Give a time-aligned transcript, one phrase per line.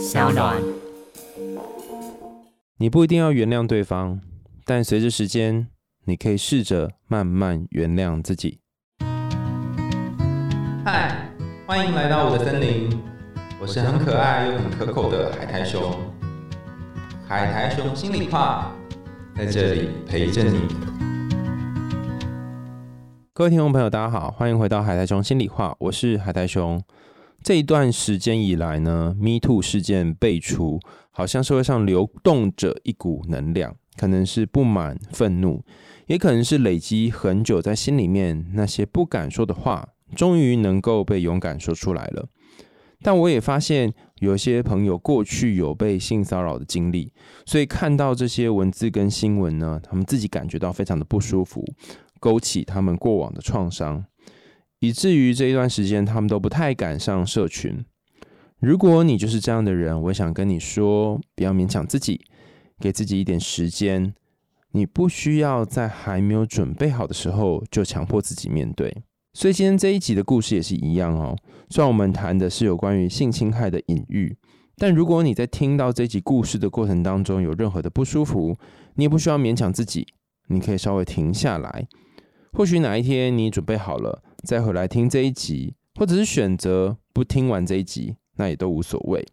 [0.00, 0.56] 小暖。
[2.78, 4.18] 你不一定要原谅对方，
[4.64, 5.68] 但随着时间，
[6.06, 8.60] 你可以试着慢慢原谅自己。
[10.86, 11.28] 嗨，
[11.66, 12.88] 欢迎来到我的森林，
[13.60, 15.94] 我是很可爱又很可口的海苔熊。
[17.28, 18.72] 海苔熊心里话，
[19.36, 20.60] 在这里陪着你。
[23.34, 26.82] 各位听众朋友，大家好，欢迎回到海苔熊心里话，我是海苔熊。
[27.42, 30.78] 这一段时间以来呢，Me Too 事件被除，
[31.10, 35.64] 好像社会上流动着一股能量，可能是不满、愤怒，
[36.06, 42.28] 也可能是累积很久在心里面那些不敢说的话，终于能够被勇敢说出来了。
[43.02, 47.10] 但我也发现，有些朋友过去有被性骚扰的经历，
[47.46, 51.64] 所以看到这些文字跟新闻呢，他们自己感觉到非常的不舒服，
[52.20, 54.04] 勾起他们过往的创伤。
[54.80, 57.84] 以至于这一段时间，他们都不太敢上社群。
[58.58, 62.20] 如果你就是这样的人，我想跟你说，不要勉强自己，
[62.78, 64.14] 给自己一点时间。
[64.72, 69.02] 你不需要在还没有准备好的时候就强迫自己面对。
[69.32, 71.36] 所以今天这一集的故事也是一样哦。
[71.68, 74.36] 虽然我们谈的是有关于性侵害的隐喻，
[74.76, 78.56] 但如果你在听到这集故事的过程当中有任何的不舒服，
[78.94, 80.06] 你也不需要勉强自己，
[80.48, 81.86] 你可以稍微停下来。
[82.52, 84.22] 或许哪一天你准备好了。
[84.44, 89.26] 再回来听这一集，或者是选择不听完这一集，那也都无所谓。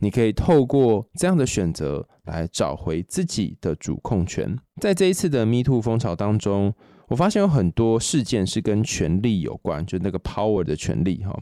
[0.00, 4.56] 你可以透过这样的选择来找回自己的主控权。
[4.80, 6.72] 在这一次的 Me Too 风潮当中，
[7.08, 11.36] 我发现有很多事件是跟权力有关，就那个 power 的权利哈。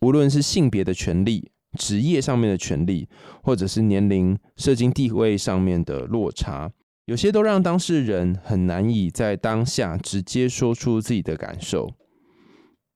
[0.00, 3.08] 无论是性别的权利、职业上面的权利，
[3.42, 6.70] 或者是年龄、社经地位上面的落差，
[7.06, 11.90] 有些都让当事人很难以在当下直接说出自己的感受。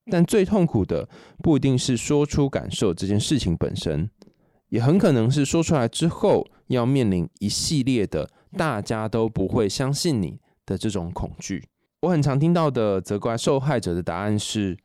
[0.09, 1.07] 但最痛苦的
[1.43, 4.09] 不一定是说出感受这件事情本身，
[4.69, 11.67] 也很可能是说出来之后要面临一系列的大家都不会相信你的这种恐惧。
[12.01, 14.77] 我很常听到的责怪受害者的答案是：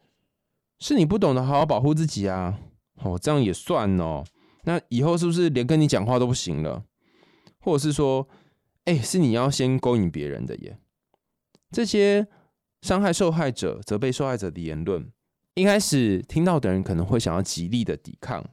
[0.80, 2.58] 是你不懂得好好保护自己啊！
[3.02, 4.24] 哦，这样也算哦？
[4.64, 6.84] 那以后是不是连跟你讲话都不行了？
[7.60, 8.26] 或者是说，
[8.84, 10.76] 哎，是你要先勾引别人的耶？
[11.70, 12.26] 这些
[12.84, 15.10] 伤害受害者、责备受害者的言论。
[15.54, 18.44] 一开始听到的人可能会想要极力的抵抗，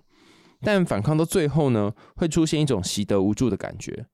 [0.61, 4.05] 但反抗到最后呢，会出现一种习得无助的感觉。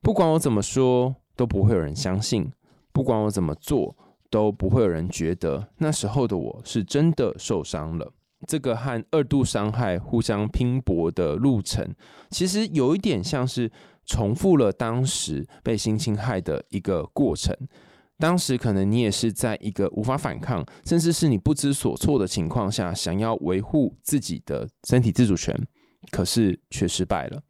[0.00, 2.44] 不管我怎么说，都不会有人相信；
[2.94, 3.94] 不管我怎么做，
[4.30, 8.10] 都不会有人觉得那时候的我是真的受伤了。
[8.46, 11.94] 这个和二度伤害互相拼搏的路程，
[12.30, 13.70] 其实有一点像是
[14.06, 17.54] 重复了当时被性侵害的一个过程。
[18.18, 25.56] 当时可能你也是在一个无法反抗，甚至是你不知所措的情况下，想要维护自己的身体自主权，
[26.10, 27.40] 可是却失败了。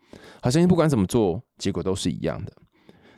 [0.42, 2.52] 好像不管怎么做，结果都是一样的。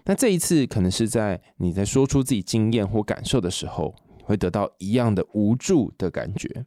[0.04, 3.94] 那这一次可能是在你在说出自己经验或感受的时候，
[4.24, 6.64] 会得到一样的无助的感觉。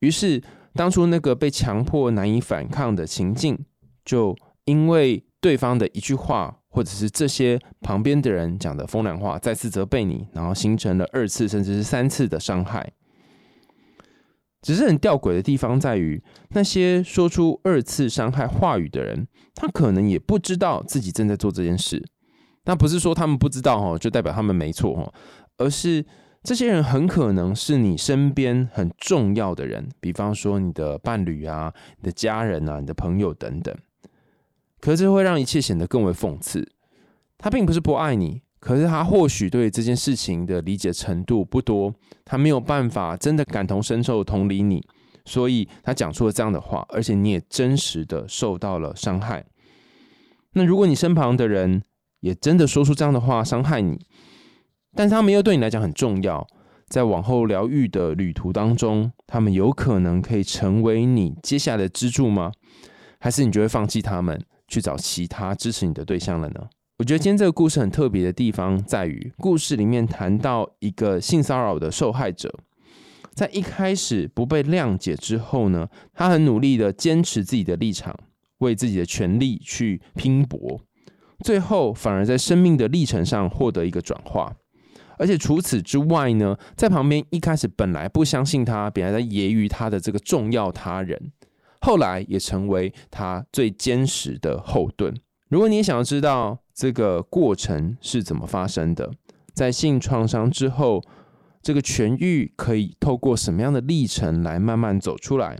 [0.00, 0.42] 于是，
[0.72, 3.58] 当初那个被强迫难以反抗的情境，
[4.04, 4.34] 就
[4.64, 6.56] 因为对方的一句话。
[6.72, 12.92] 或者是这些旁边的人讲的风凉话，再次责备你，然后形成了二次甚至是三次的伤害。
[14.62, 22.00] 只是很吊诡的地方在于，那些说出二次伤害话语的人，他可能也不知道自己正在做这件事。
[22.66, 25.12] 那不是说他们不知道哦，就代表他们没错哦，
[25.56, 26.06] 而是
[26.44, 33.76] 这些人很可能是你身边很重要的人，比方说你的伴侣啊、你的家人啊、你的朋友等等。
[34.80, 36.66] 可是会让一切显得更为讽刺。
[37.38, 44.84] 他并不是不爱你，可是他或许对这件事情的理解程度不多，他没有办法真的感同身受、同理你，
[45.24, 49.44] 所以他讲出了这样的话，而且你也真实的受到了伤害。
[50.52, 51.82] 那如果你身旁的人
[52.20, 53.98] 也真的说出这样的话伤害你，
[54.94, 56.46] 但他们又对你来讲很重要，
[56.88, 62.52] 在往后疗愈的旅途当中，他们有可能可以成为你接下来的支柱吗？
[63.18, 64.38] 还是你就会放弃他们？
[64.70, 66.60] 去找其他支持你的对象了呢？
[66.98, 72.54] 我觉得今天这个故事很特别的地方在于，故事里面谈到一个性骚扰的受害者，
[73.34, 78.14] 在一开始不被谅解之后呢，他很努力的坚持自己的立场，
[78.58, 80.80] 为自己的权利去拼搏，
[81.42, 84.54] 最后反而在生命的历程上获得一个转化。
[85.18, 91.32] 而且除此之外呢，在旁边一开始本来不相信他，本来在揶揄他的这个重要他人。
[91.80, 95.14] 后来也成为他最坚实的后盾。
[95.48, 99.10] 如果你也想要知道这个过程是怎么发生的，
[99.52, 101.02] 在性创伤之后，
[101.62, 105.58] 这个痊愈可以透过什么样的历程来慢慢走出来？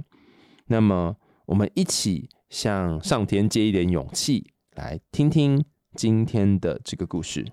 [0.66, 5.64] 那么，我们一起向上天借一点勇气，来听听
[5.94, 7.44] 今天的这个故事。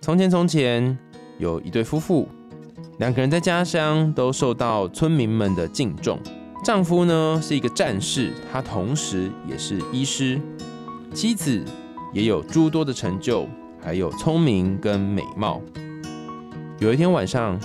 [0.00, 0.98] 从前，从前
[1.38, 2.28] 有一对夫妇，
[2.98, 6.20] 两个人在家乡都受到村民们的敬重。
[6.64, 10.40] 丈夫呢是一个战士，他同时也是医师。
[11.14, 11.64] 妻子
[12.12, 13.48] 也有诸多的成就，
[13.82, 15.62] 还有聪明跟美貌。
[16.78, 17.58] 有一天晚上，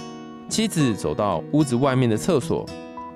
[0.48, 2.66] 妻子走到屋子外面的厕所，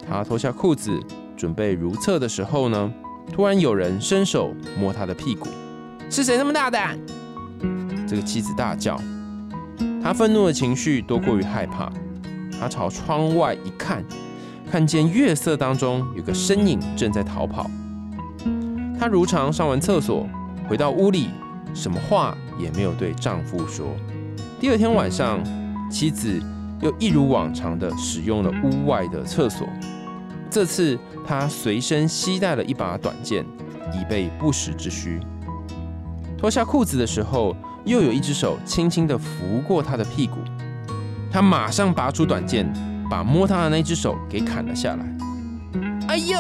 [0.07, 1.00] 她脱下裤子
[1.38, 2.94] 准备如厕的时候呢，
[3.31, 5.47] 突然有人伸手摸她的屁股。
[6.09, 7.00] 是谁那么大胆？
[8.07, 9.00] 这个妻子大叫。
[10.03, 11.91] 她愤怒的情绪多过于害怕。
[12.59, 14.03] 她朝窗外一看，
[14.69, 17.69] 看见月色当中有个身影正在逃跑。
[19.00, 20.28] 她如常上完厕所，
[20.68, 21.30] 回到屋里，
[21.74, 23.96] 什么话也没有对丈夫说。
[24.60, 25.44] 第二天晚上。
[25.90, 26.38] 妻子
[26.81, 29.66] 又一如往常的使用了屋外的厕所，
[30.50, 33.46] 这次她随身携带了一把短剑，
[33.94, 35.18] 以备不时之需。
[36.38, 37.56] 脱下裤子的时候，
[37.86, 40.40] 又有一只手轻轻的拂过她的屁股，
[41.31, 42.69] 她马上拔出短剑，
[43.09, 45.06] 把摸他的那只手给砍了下来。
[46.07, 46.38] 哎呦！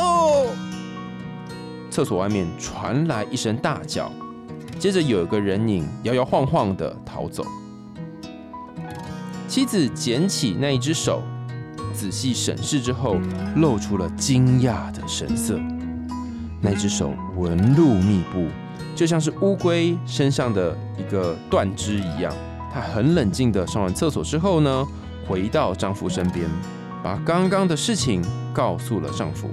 [1.89, 4.11] 厕所外面传来一声大叫，
[4.77, 7.45] 接着有一个人影摇摇晃晃的逃走。
[9.47, 11.23] 妻子捡起那一只手，
[11.93, 13.17] 仔细审视之后，
[13.55, 15.59] 露出了惊讶的神色。
[16.61, 18.47] 那只手纹路密布，
[18.95, 22.31] 就像是乌龟身上的一个断肢一样。
[22.73, 24.85] 他很冷静的上完厕所之后呢，
[25.27, 26.47] 回到丈夫身边，
[27.03, 29.49] 把刚刚的事情告诉了丈夫，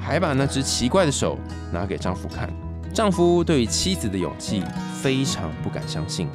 [0.00, 1.38] 还把那只奇怪的手
[1.72, 2.48] 拿给丈夫看。
[2.92, 4.62] 丈夫对妻子的勇气
[5.00, 6.28] 非常不敢相信。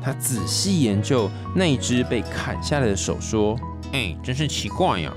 [0.00, 3.56] 他仔细研究那只被砍下来的手，说
[3.92, 5.12] ：“哎，真是奇怪呀，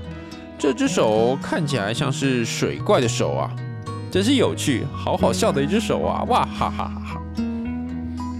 [0.58, 3.50] 这只手看起来像是水怪的手啊，
[4.10, 6.24] 真是有趣，好好笑的一只手啊！
[6.28, 7.22] 哇哈哈哈哈！”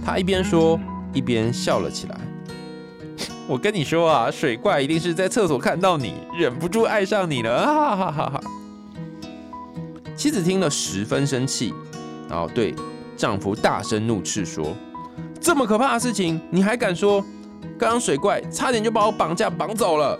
[0.05, 0.79] 他一边说
[1.13, 2.17] 一边笑了起来。
[3.47, 8.41] 我跟你说啊，水怪一定是在厕所看到你，忍不住爱上你了，哈哈哈哈！
[10.17, 11.73] 妻子听了十分生气，
[12.27, 12.75] 然后对
[13.15, 14.75] 丈夫大声怒斥说。
[15.39, 17.23] 这么可怕的事情，你还敢说？
[17.79, 20.19] 刚刚水怪差点就把我绑架绑走了。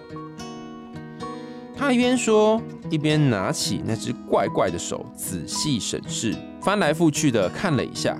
[1.75, 8.17] 他一边说，一边拿起那只怪怪的手，仔细审视，翻来覆去的看了一下，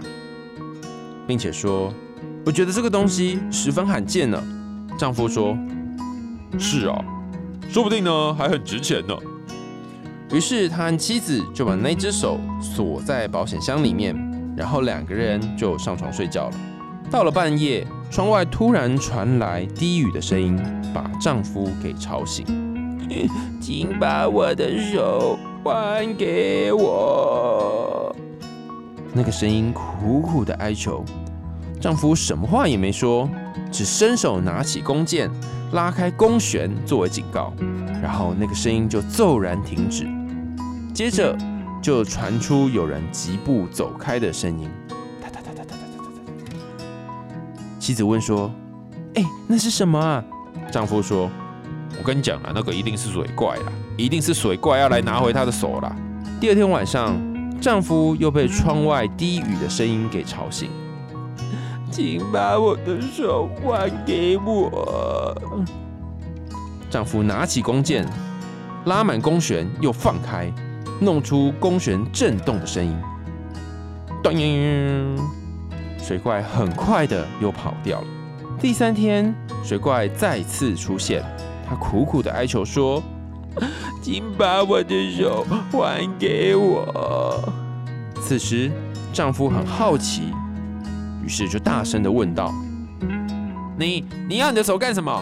[1.25, 1.93] 并且说
[2.45, 4.43] ：“我觉得这个东西十分罕见呢。”
[4.97, 5.55] 丈夫说
[6.57, 6.97] ：“是啊，
[7.69, 9.15] 说不定呢还很值钱呢。”
[10.33, 14.13] 于是他和妻子就把那只手锁在保险箱里面，
[14.57, 16.55] 然后两个人就上床睡觉了。
[17.09, 20.57] 到了半夜，窗外突然传来低语的声音，
[20.93, 22.45] 把丈夫给吵醒。
[23.61, 28.13] 请把我的手还给我。
[29.13, 31.05] 那个声音苦苦的哀求。
[31.79, 33.29] 丈夫什么话也没说，
[33.71, 35.29] 只伸手拿起弓箭，
[35.73, 37.53] 拉开弓弦作为警告。
[38.01, 40.07] 然后那个声音就骤然停止，
[40.93, 41.37] 接着
[41.81, 44.69] 就传出有人疾步走开的声音。
[47.79, 48.51] 妻子问说
[49.15, 50.23] ：“哎，那是什么啊？”
[50.71, 51.29] 丈夫说
[51.97, 55.95] ：“我跟你讲啊，那个一定是水怪啦，一定是水怪要来拿回他的手啦。”
[56.41, 57.15] 第二天晚上，
[57.61, 60.69] 丈夫又被窗外低语的声音给吵醒，
[61.91, 65.35] 请把我的手还给我。
[66.89, 68.07] 丈夫拿起弓箭，
[68.85, 70.51] 拉满弓弦，又放开，
[70.99, 72.97] 弄出弓弦震动的声音，
[74.23, 74.33] 咚！
[75.99, 78.07] 水怪很快的又跑掉了。
[78.59, 81.23] 第三天，水怪再次出现，
[81.67, 83.03] 他苦苦的哀求说
[84.01, 87.43] ：“请把我的手还给我。”
[88.21, 88.71] 此时，
[89.11, 90.33] 丈夫很好奇，
[91.27, 92.55] 于是就大声的问道
[93.77, 95.21] ：“你你要你的手干什么？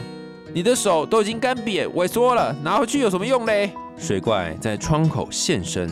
[0.54, 5.90] 你的手都已经干瘪萎缩了，拿回去有什么用嘞？”水怪在窗口现身，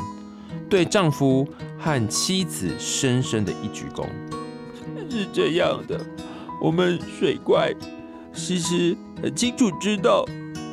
[0.69, 1.47] 对丈夫
[1.79, 4.05] 和妻子深深的一鞠躬。
[5.09, 5.99] 是这样的，
[6.61, 7.73] 我们水怪
[8.35, 10.23] 其实很清楚知道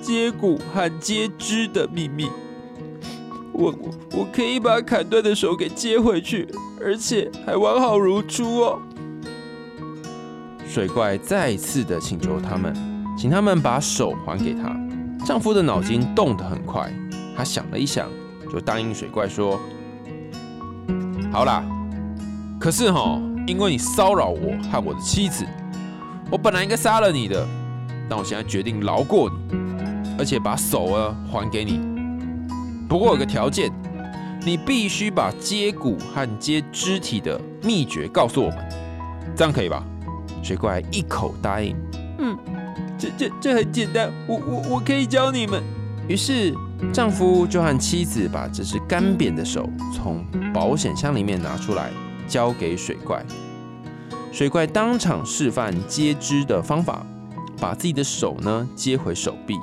[0.02, 2.28] 接骨和接肢的秘密。
[3.54, 3.74] 我
[4.12, 6.46] 我可以把砍断的手给接回去，
[6.78, 8.78] 而且还完好如初哦。
[10.72, 12.72] 水怪再次的请求他们，
[13.18, 14.70] 请他们把手还给他。
[15.26, 16.88] 丈夫的脑筋动得很快，
[17.36, 18.08] 他想了一想，
[18.52, 19.58] 就答应水怪说
[21.32, 21.64] ：“好啦，
[22.60, 25.44] 可是哈。”因为你骚扰我和我的妻子，
[26.30, 27.44] 我本来应该杀了你的，
[28.08, 29.58] 但我现在决定饶过你，
[30.16, 31.80] 而且把手啊还给你。
[32.88, 33.72] 不过有个条件，
[34.44, 38.58] 你必须把接骨和接肢体的秘诀告诉我们，
[39.34, 39.84] 这样可以吧？”
[40.42, 41.76] 水怪一口答应
[42.18, 42.36] ：“嗯，
[42.98, 45.62] 这这这很简单，我我我可以教你们。”
[46.08, 46.52] 于是
[46.92, 51.90] 丈夫就和妻子把这只干瘪的手从保险箱里面拿出来，
[52.26, 53.24] 交给水怪。
[54.32, 57.06] 水怪当场示范接肢的方法，
[57.60, 59.56] 把自己的手呢接回手臂。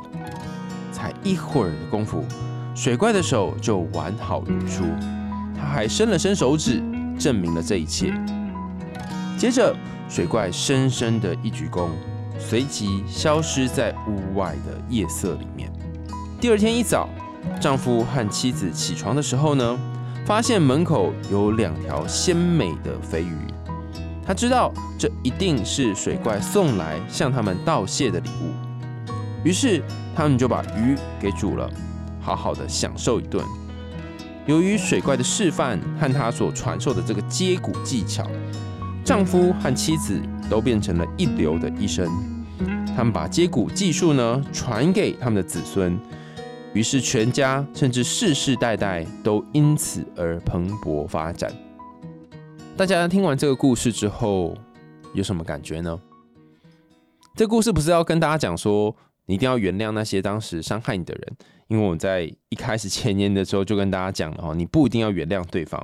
[0.92, 2.24] 才一会儿的功夫，
[2.74, 4.84] 水怪的手就完好如初。
[5.56, 6.82] 他还伸了伸手指，
[7.20, 8.14] 证明了这一切。
[9.38, 9.76] 接着，
[10.10, 11.90] 水怪深深的一鞠躬，
[12.40, 15.72] 随即消失在屋外的夜色里面。
[16.40, 17.10] 第二天一早，
[17.60, 19.78] 丈夫和妻子起床的时候呢，
[20.26, 23.38] 发现门口有两条鲜美的肥鱼。
[24.26, 28.52] 他知道这一定是水怪送来向他们道谢的礼物，
[29.44, 29.82] 于是
[30.16, 31.70] 他们就把鱼给煮了，
[32.20, 33.44] 好好的享受一顿。
[34.46, 38.26] 由于水怪的示范和他所传授的这个接骨技巧，
[39.08, 42.12] 丈夫和妻子都变成了一流的医生。
[42.94, 45.98] 他们把接骨技术呢传给他们的子孙，
[46.74, 51.50] 于是全家甚至世世代代都因此而蓬勃发展。
[52.76, 54.54] 大家听完这个故事之后
[55.14, 55.98] 有什么感觉呢？
[57.34, 58.94] 这故事不是要跟大家讲说
[59.26, 61.38] 你一定要原谅那些当时伤害你的人，
[61.70, 65.82] 因为我们在一开始前年的时候就跟大家讲了哈，你不一定要原谅对方。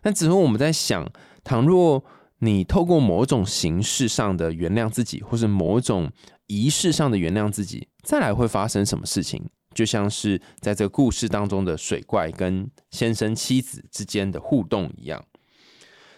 [0.00, 1.04] 但只是我们在想，
[1.42, 2.04] 倘若
[2.40, 6.10] 你透过某种形式上的原谅自己，或是某种
[6.46, 9.48] 仪式上的原谅自己，再来会发生什么事情？
[9.74, 15.24] 就像是在这个故事当中的水怪跟先生妻子之间的互动一样。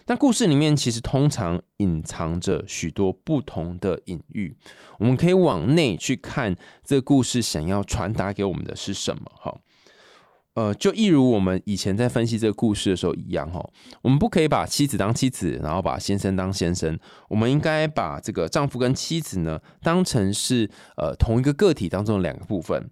[0.05, 4.57] 那故事里面其实通常隐藏着许多不同的隐喻，
[4.99, 9.31] 我们可以往内去看这个故事想要传达给我们的是什么。
[9.35, 9.55] 哈，
[10.55, 13.67] 呃，就一如我们以前在分析这个故事的时候一样，哈，
[14.03, 22.87] 我们不可以把妻子当妻子，然后把先生当先生，我们应该把这个丈夫跟妻子呢当成是呃同一个个体当中的两个部分，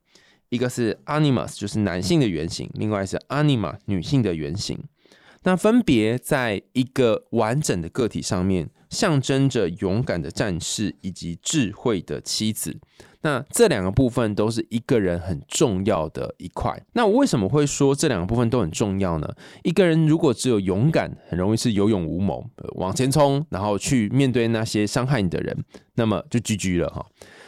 [0.49, 4.83] 一个是 animus 就是男性的原型，另外是 anima 女性的原型。
[5.43, 12.79] 那分别在一个完整的个体上面，象征着勇敢的战士以及智慧的妻子。
[13.21, 16.81] 那这两个部分都是一个人很重要的一块。
[16.93, 19.31] 那我为什么会说这两个部分都很重要呢？
[19.63, 22.43] 一个人如果只有勇敢，很容易是有勇无谋，
[22.75, 25.63] 往前冲，然后去面对那些伤害你的人，
[25.95, 27.05] 那么就 GG 了哈。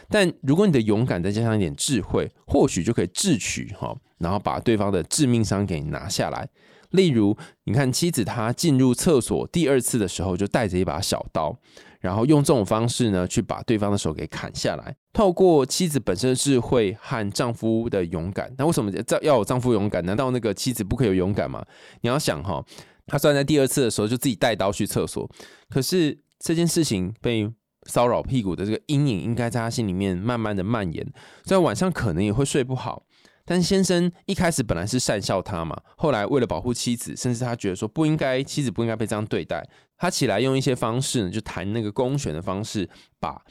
[0.09, 6.47] 但如果你的勇敢再加上一点智慧，或许就可以智取哈，然后把对方的致命伤给拿下来。
[6.91, 11.57] 例如，你看妻子她进入厕所第二次的时候，就带着一把小刀，
[12.03, 14.93] 然后用这种方式呢，去把对方的手给砍下来。
[15.13, 20.03] 透过妻子本身的智慧和丈夫的勇敢，那为什么丈要有丈夫勇敢？
[20.03, 21.65] 难道那个妻子不可以有勇敢吗？
[22.01, 22.62] 你要想哈，
[23.07, 25.29] 他虽然在第二次的时候就自己带刀去厕所，
[25.69, 27.50] 可是这件事情被
[27.83, 31.07] 骚扰屁股的这个阴影，应该在他心里面慢慢的蔓延，
[31.43, 33.03] 在晚上可能也会睡不好。
[33.45, 43.41] 但先生一开始本来是善笑他嘛，后来为了保护妻子，甚至他觉得说不应该，妻子不应该被这样对待，他起来用一些方式呢，就弹那个弓弦的方式，把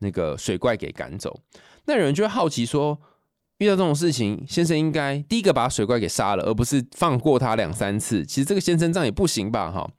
[0.00, 1.40] 那个水怪给赶走。
[1.86, 3.00] 那有人就会好奇说，
[3.58, 8.26] 遇到这种事情，先生应该第一个把水怪给杀了，而不是放过他两三次。
[8.26, 9.70] 其实这个先生这样也不行吧？
[9.70, 9.90] 哈。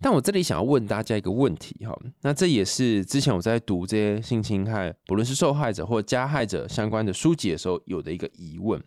[0.00, 8.82] 但我这里想要问大家一个问题哈，那这也是之前我在读这些性侵害，不论是受害者或加害者相关的书籍的时候，有的一个疑问，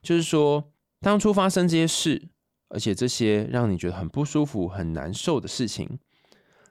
[0.00, 2.28] 就是说当初发生这些事，
[2.68, 5.98] 而且这些让你觉得很不舒服、很难受的事情，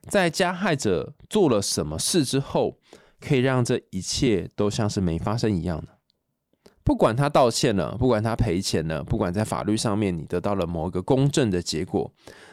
[0.09, 2.79] 在加害者做了什么事之后，
[3.19, 5.89] 可以让这一切都像是没发生一样呢？
[6.87, 12.09] 不管他道歉了，不管他赔钱了，不管在法律上面你得到了某一个公正的结果。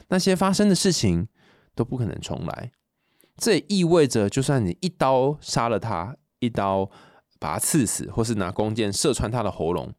[0.08, 1.28] 那些发生的事情
[1.72, 2.72] 都不可能重来，
[3.36, 6.90] 这也意味着，就算你一刀杀了他，一刀
[7.38, 9.94] 把他刺死，或是拿弓箭射穿他的喉咙，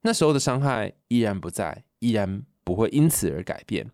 [0.00, 3.90] 那时候的伤害依然不在，依然不会因此而改变。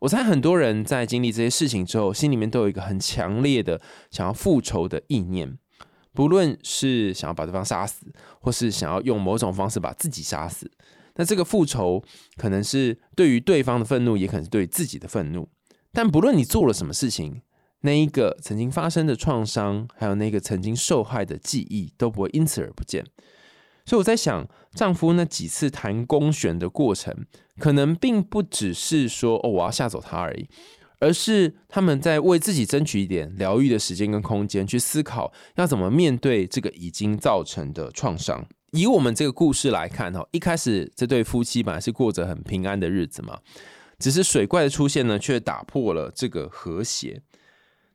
[0.00, 3.80] 我猜很多人在经历这些事情之后，心里面都有一个很强烈的
[4.10, 5.56] 想要复仇的意念，
[6.14, 8.06] 不论是想要把对方杀死，
[8.40, 10.70] 或是想要用某种方式把自己杀死。
[11.16, 12.02] 那这个复仇
[12.36, 15.48] 可能是对于对方的愤怒，也可能是对自己的愤怒。
[15.92, 17.42] 但不论你做了什么事情，
[17.80, 23.04] 那一个曾经发生的创伤，还有那个曾经受害的记忆，都不会因此而不见。
[23.84, 27.26] 所以我在想，丈夫那几次谈公选的过程，
[27.58, 30.48] 可能并不只是说哦我要吓走他而已，
[31.02, 38.46] 而是他们在为自己争取一点疗愈的时间跟空间，去思考要怎么面对这个已经造成的创伤。
[38.70, 43.40] 以我们这个故事来看哈，一开始这对夫妻本来是过着很平安的日子嘛，
[43.98, 47.20] 只是水怪的出现呢，却打破了这个和谐。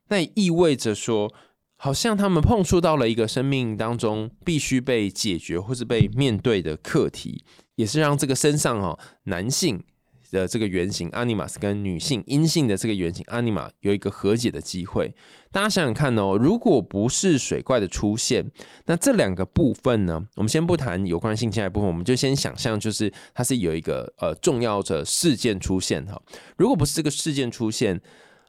[0.08, 1.32] 那也意味着说，
[1.76, 7.42] 好像他们碰触到了一个生命当中必须被解决或是被面对的课题，
[7.76, 9.82] 也是让这个身上哈男性。
[10.30, 15.14] 的这个原型 animus 跟女性阴性的这个原型 anima 有一个和解的机会。
[15.50, 18.50] 大家想想看哦，如果不是水怪的出现，
[18.84, 20.22] 那这两个部分呢？
[20.36, 26.20] 我们先不谈有关性侵害部分，我们就先想象，就是它是有一个呃重要的事件出现哈。
[26.58, 27.98] 如果不是这个事件出现，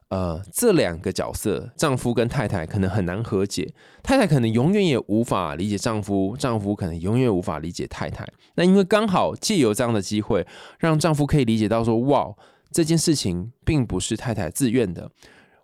[0.09, 8.27] 呃，这两个角色，丈夫跟太太可能很难和解，太太可能永远也无法理解丈夫，丈夫可能永远无法理解太太。
[8.55, 10.45] 那因为刚好借由这样的机会，
[10.79, 12.33] 让丈夫可以理解到说，哇，
[12.71, 15.11] 这件事情并不是太太自愿的，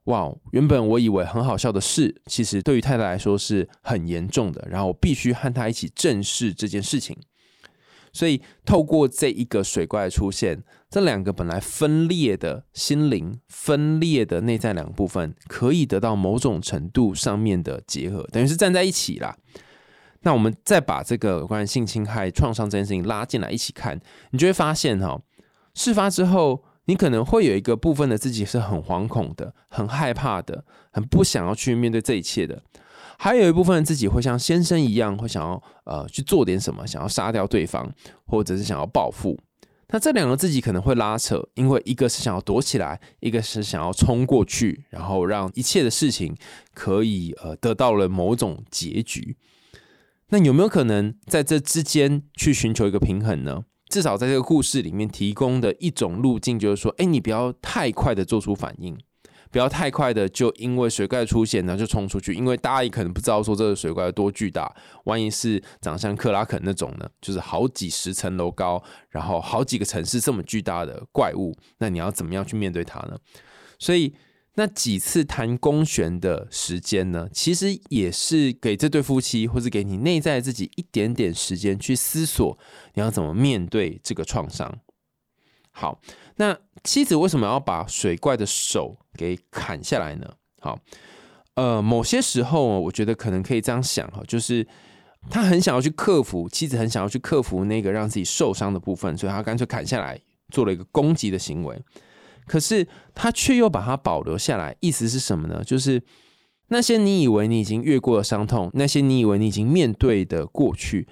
[0.03, 7.17] 哇，原本我以为很好笑的事，其实对于太太来说是很严重的，然后我必须和她一起正视这件事情。
[8.13, 19.35] 所以，透过这一个水怪的出现，这两个本来分裂的心灵、分裂的内在两部分，可以得到某种程度上面的结合，等于是站在一起啦。
[20.21, 23.99] 那我们再把这个有关性侵害创伤这件事情拉进来一起看，
[24.31, 25.19] 你就会发现哈，
[25.73, 32.61] 事发之后，你可能会有一个部分的自己是很惶恐的、很害怕的、很不想要去面对这一切的。
[33.17, 37.91] 还有一部分自己会像先生一样，会想要呃去做点什么，想要杀掉对方，
[38.25, 39.39] 或者是想要报复。
[39.89, 46.35] 那这两个自己可能会拉扯，因为一个是想要躲起来，一个是想要冲过去，然后让一切的事情
[46.73, 49.37] 可以呃得到了某种结局。
[50.29, 53.65] 那有没有可能在这之间去寻求一个平衡呢？
[53.87, 58.97] 至少在这个故事里面提供的一种路径，就是说，哎，你不要太快的做出反应。
[59.55, 64.69] 不要太快的就因为水怪出现，然后就冲出去，因为大家也可能不知道说这个水怪有多巨大。
[65.05, 73.17] 万一是长像克拉肯那种呢，就是好几十层楼高，然后好几个城市这么巨大的怪物，那你要怎么样去面对它呢？
[73.79, 74.13] 所以
[74.55, 82.59] 那几次谈公旋的时间呢，其实也是给这对夫妻，或是给你内在自己一点点时间去思索，
[82.95, 84.79] 你要怎么面对这个创伤。
[85.77, 85.99] 好，
[86.37, 90.25] 那妻子为什么要把水怪的手给砍下来呢？
[90.61, 90.79] 好，
[91.55, 94.65] 呃，某些时候我觉得可能可以这样想哈，就是
[95.29, 100.17] 他很想要去克服，妻子很想要去克服那个让自己受伤的部分，所以他干脆砍下来
[100.49, 101.77] 做了一个攻击的行为。
[102.47, 105.61] 可是他却又把它保留下来，意思是什么呢？
[105.61, 106.01] 就是
[106.69, 111.05] 那些你以为你已经越过了伤痛，那些你以为你已经面对的过去。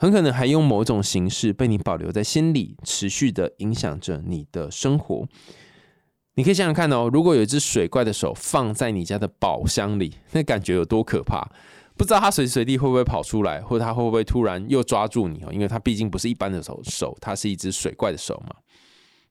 [0.00, 5.28] 很可能还用某种形式被你保留在心里，持续的影响着你的生活。
[6.36, 11.46] 你可以想想看哦，如果有一只水怪的手放在你家的宝箱里， 那感觉有多可怕？
[11.98, 15.52] 不知道它随时随地会不会跑出来，或者它会不会突然又抓住你哦？
[15.52, 18.56] 因为它毕竟不是一般的手，手它是一只水怪的手嘛。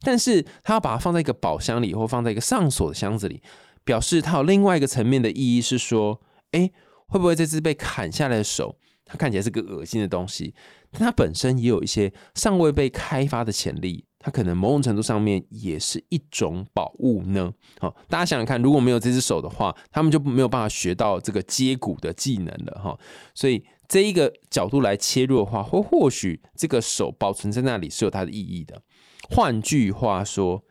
[0.01, 3.41] 但是它要把它放在一个宝箱里，或放在一个上锁的箱子里，
[3.83, 6.69] 表示它有另外一个层面的意义是说，哎，
[7.07, 8.77] 会不会这只被砍下来的手？
[9.09, 10.53] 它看起来是个恶心的东西，
[10.91, 14.05] 但它本身也有一些尚未被开发的潜力。
[14.19, 17.51] 它可能某种程度上面也是一种宝物呢。
[17.79, 22.99] 好，大家想想看，如果没有这只手的话，他们就没有办法学到这个接骨的技能了哈。
[23.33, 28.81] 所以这一个角度来切入的话，或或许这个手保存在那里是有它的意义的。
[29.29, 30.63] 换句话说，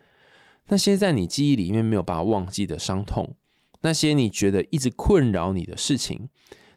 [0.69, 3.35] 那些在你记忆里面没有办法忘记的伤痛，
[3.81, 6.29] 那些你觉得一直困扰你的事情。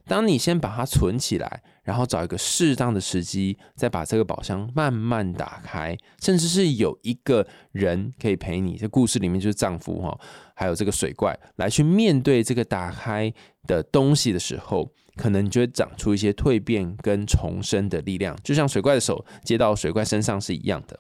[0.05, 8.75] 当你先把它存起来，然后找一个适当的时机，再把这个宝箱慢慢打开，甚至是有一个人可以陪你。
[8.77, 10.19] 这故事里面就是丈夫哈，
[10.55, 13.33] 还有这个水怪来去面对这个打开
[13.67, 20.99] 的东西的时候，可能你就会长出一些蜕变跟重生的力量，就像水怪的手接到水怪身上是一样的。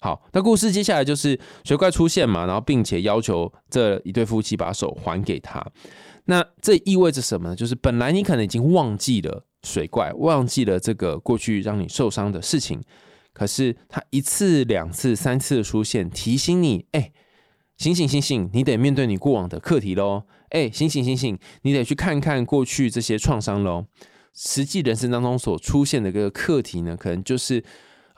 [0.00, 5.64] 好，那故事接下来就是水怪出现嘛，然后并且要求这一对夫妻把手还给他。
[6.26, 7.56] 那这意味着什么呢？
[7.56, 12.80] 就是本来你可能已经忘记了水怪，忘记了这个过去让你受伤的事情，
[13.32, 17.12] 可是他一次、两次、三次的出现，提醒你：哎，
[17.76, 20.24] 醒醒醒醒，你得面对你过往的课题喽！
[20.50, 23.86] 哎，醒醒醒醒，你得去看看过去这些创伤喽。
[24.34, 27.64] 实际人生当中所出现的这个课题呢，可能就是。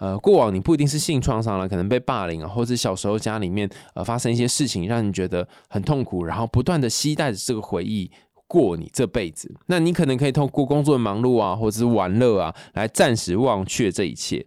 [0.04, 8.10] 呃，过往你不一定是性创伤了，可能被霸凌啊，或者小时候家里面呃发生一些事情，让你觉得很痛苦，然后不断的期待着这个回忆
[8.46, 9.50] 过你这辈子。
[9.66, 14.44] 那你可能可以透过工作忙碌啊，或者是玩乐啊，来暂时忘却这一切。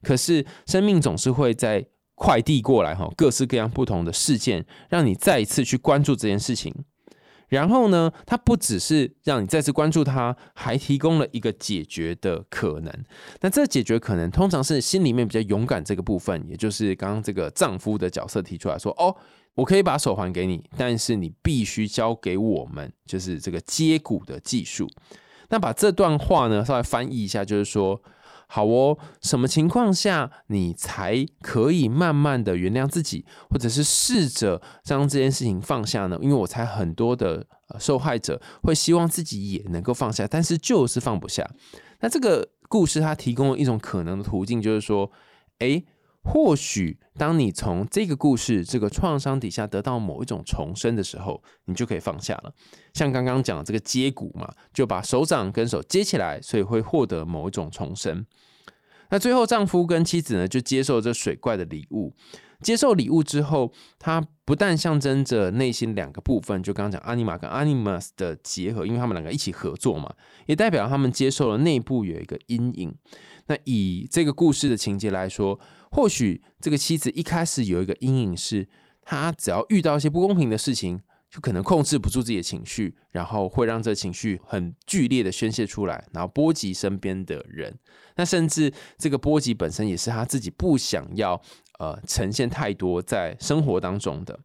[0.00, 6.72] 可是生命总是会在快递过来哈，各式各样不同的事件，让你再一次去关注这件事情。
[7.50, 13.04] 然后呢，它不只是让你再次关注它，还提供了一个解决的可能。
[13.42, 19.14] 那这解决可能通常是心里面比较勇敢这个部分，也就是刚刚这个丈夫的角色提出来说：“哦，
[19.54, 24.88] 我可以把手还给你，但是你必须交给我们，就是这个接骨的技术。”
[25.50, 28.02] 那把这段话呢稍微翻译一下，就是说。
[28.52, 36.18] 好哦，什么情况下你才可以慢慢的原谅自己，或者是试着将这件事情放下呢？
[36.20, 37.46] 因为我猜很多的
[37.78, 41.48] 受害者会希望自己也能够放下，但是就是放不下。
[42.00, 45.08] 那这个故事它提供了一种可能的途径，就是说，
[45.60, 45.84] 诶，
[46.22, 52.52] 或许当你从这个故事、这个创伤底下得到某一种重生的时候，你就可以放下了。
[52.92, 58.26] 像刚刚讲的这个接骨嘛，就把手掌跟手接起来，所以会获得某一种重生。
[59.10, 62.14] 那最后，丈夫跟妻子呢，就接受这水怪的礼物。
[62.60, 70.14] 接受礼物之后，他不但象征着内心两个部分，就刚刚讲阿尼玛跟阿尼玛斯的结合，因为他们两个一起合作嘛，
[70.46, 72.94] 也代表他们接受了内部有一个阴影。
[73.46, 75.58] 那以这个故事的情节来说，
[75.90, 78.68] 或许这个妻子一开始有一个阴影，是
[79.02, 81.00] 她只要遇到一些不公平的事情。
[81.32, 87.72] 就可能控制不住自己的情绪，然后会让这情绪很剧烈的宣泄出来，然后波及身边的人。
[88.16, 91.40] 那甚至这个波及本身也是他自己不想要
[91.78, 94.36] 呃呈现太多在生活当中的。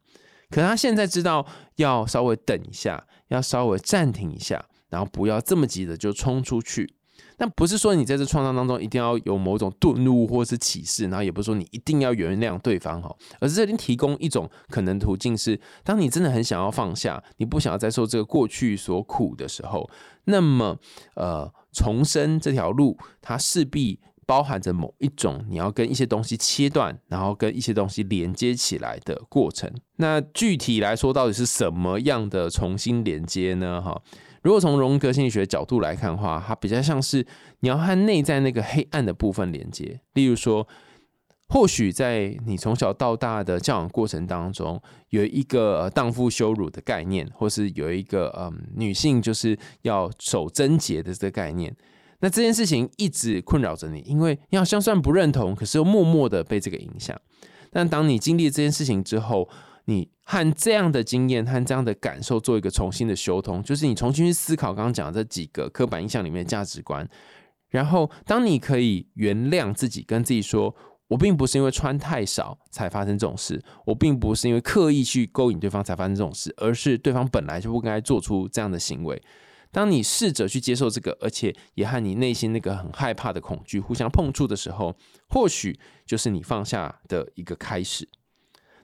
[0.48, 6.94] 可他现在知道要稍微等一下，要稍微暂停一下，然后不要这么急的就冲出去。
[7.36, 19.88] 但不是说你在这创伤当中一定要有某种顿悟或是启示，然后也不是说你一定要原谅对方哈，而是这里提供一种可能途径是，当你真的很想要放下，你不想要再受这个过去所苦的时候，
[20.24, 20.76] 那么
[21.14, 29.70] 呃重生这条路，它势必包含着某一种你要跟一些东西切断，然后跟一些东西连接起来的过程。
[29.96, 33.80] 那具体来说，到底是什么样的重新连接呢？
[33.80, 34.02] 哈？
[34.46, 37.26] 如果从荣格心理学角度来看的话，它比较像是
[37.58, 40.00] 你要和内在那个黑暗的部分连接。
[40.14, 40.64] 例如说，
[41.48, 51.76] 或许在你从小到大的教养过程当中，有一个荡妇羞辱的概念，或是有一个嗯女性就是要守贞洁的这个概念。
[52.20, 57.20] 那这件事情一直困扰着你，因为你好像虽然不认同，可是又默默的被这个影响。
[57.72, 59.48] 但当你经历这件事情之后，
[59.86, 67.08] 你和这样的经验和这样的感受做一个重新的修通，就是你重新去思考刚刚讲的这几个刻板印象里面的价值观。
[67.68, 70.74] 然后，当你可以原谅自己，跟自己说
[71.08, 79.20] ：“我并不是因为穿太少才发生这种事，我并不是因为刻意去勾引对方才发生这种事，而是对方本来就不该做出这样的行为。”
[79.72, 84.96] 当你试着去接受这个，而且也和你内心那个很害怕的恐惧互相碰触的时候，
[85.28, 88.08] 或许就是你放下的一个开始。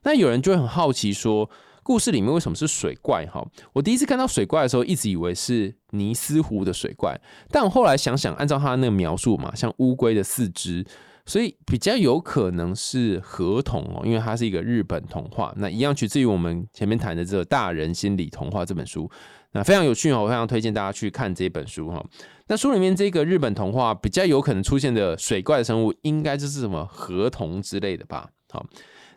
[0.03, 1.49] 那有人就会很好奇说，
[1.83, 3.27] 故事里面为什么是水怪？
[3.27, 10.85] 哈，我第一次看到水怪的时候，一直以为是尼斯湖的水怪，但我后来想想，按照他那个描述嘛，像乌龟的四肢，
[11.27, 15.53] 所以比较有可能是河童哦，因为它是一个日本童话。
[15.57, 19.11] 那一样取自于我们前面谈的这个《大人心理童话》这本书，
[19.53, 22.05] 那非常有趣哦，我非常推荐大家去看这本书哈。
[22.49, 28.29] 那书里面这个日本童话比较有可能出现的水怪生物，应该就是什么河童之类的吧？
[28.51, 28.67] 好。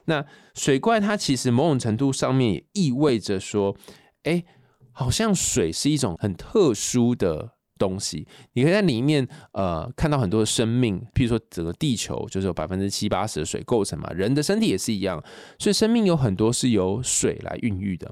[0.05, 3.75] 那水怪它其实某种程度上面也意味着说，
[4.23, 4.43] 哎，
[4.91, 8.27] 好像水是一种很特殊的东西。
[8.53, 15.23] 你可以在里面呃看到很多的生命，譬如说整个地球就是有百分之七八十的水构成嘛，人的身体也是一样，
[15.59, 18.11] 所以生命有很多是由水来孕育的。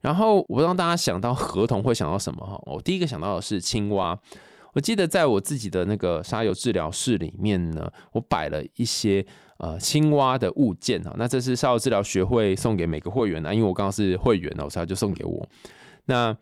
[0.00, 2.60] 然后我不知道大家想到河童会想到什么哈？
[2.66, 4.18] 我第一个想到的是青蛙。
[4.76, 9.26] 我记得在我自己的那个沙油治疗室里面呢，我摆了一些。
[9.58, 15.48] 呃，青蛙的物件哈，那这是沙友治疗学会送给每个会员的，因为我刚刚是会员哦，所以他就送给我。
[16.04, 16.36] 那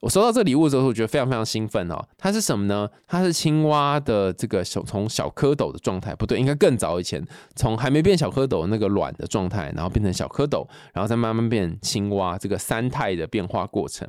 [0.00, 1.96] 我收到这礼物之后，我觉得非常非常兴奋哦。
[2.18, 2.86] 它是什么呢？
[3.06, 14.06] 它是青蛙的这个小从小蝌蚪的状态，不对，应该更早以前，从还没变小蝌蚪那个卵的状态，然后变成小蝌蚪，然后再慢慢变青蛙，这个三态的变化过程。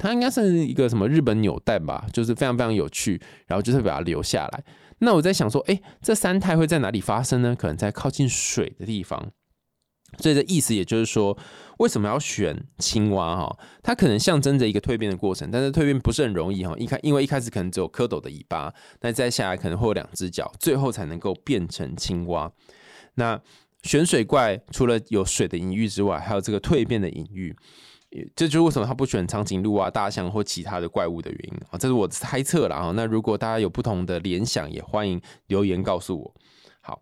[0.00, 4.64] 它应该算是一个什么日本纽带吧，就是非常非常有趣，然后就是把它留下来。
[5.00, 7.54] 那我在想说，哎，这三态会在哪里发生呢？
[7.54, 9.30] 可能在靠近水的地方。
[10.18, 11.36] 所以的意思也就是说，
[11.78, 13.36] 为什么要选青蛙？
[13.36, 16.74] 哈，它可能象征着一个蜕变的过程，但是蜕变不是很容易哈。
[16.78, 22.50] 一开，因为一开始可能只有蝌蚪的尾巴，那再下来可能会有两只脚，最后才能够变成青蛙。
[23.14, 23.40] 那
[23.82, 27.54] 选水怪除了有水的隐喻之外，还有这个蜕变的隐喻。
[28.34, 32.92] 这就是为什么他不选长颈鹿啊、大象或其他的怪物的原因啊，这是我猜测了啊。
[32.96, 36.34] 那如果大家有不同的联想，也欢迎留言告诉我。
[36.80, 37.00] 好，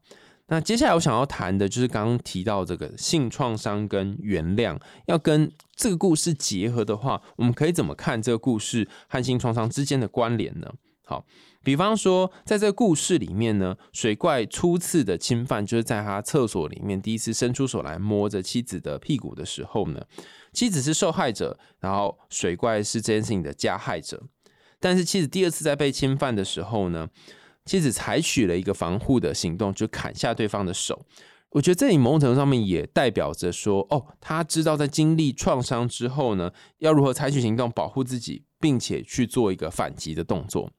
[0.49, 10.71] 那接下来我想要谈的就是刚刚提到这个性创伤跟原谅，要跟这个故事结合的话，我们可以怎么看这个故事和性创伤之间的关联呢？
[11.09, 11.25] 好，
[11.64, 20.05] 比方说在这个故事里面呢，水怪初次的侵犯就是在他厕所里面第一次伸出手来摸着妻子的屁股的时候呢，
[20.53, 24.23] 妻子是受害者，然后水怪是这件事情的加害者。
[24.79, 27.09] 但是妻子第二次在被侵犯的时候呢？
[27.64, 31.05] 妻子采取了一个防护的行动，就砍下对方的手。
[31.51, 40.71] 我觉得这里某种程度上面也代表着说，哦，他知道在经历创伤之后呢，要如何采取行动保护自己，并且去做一个反击的动作。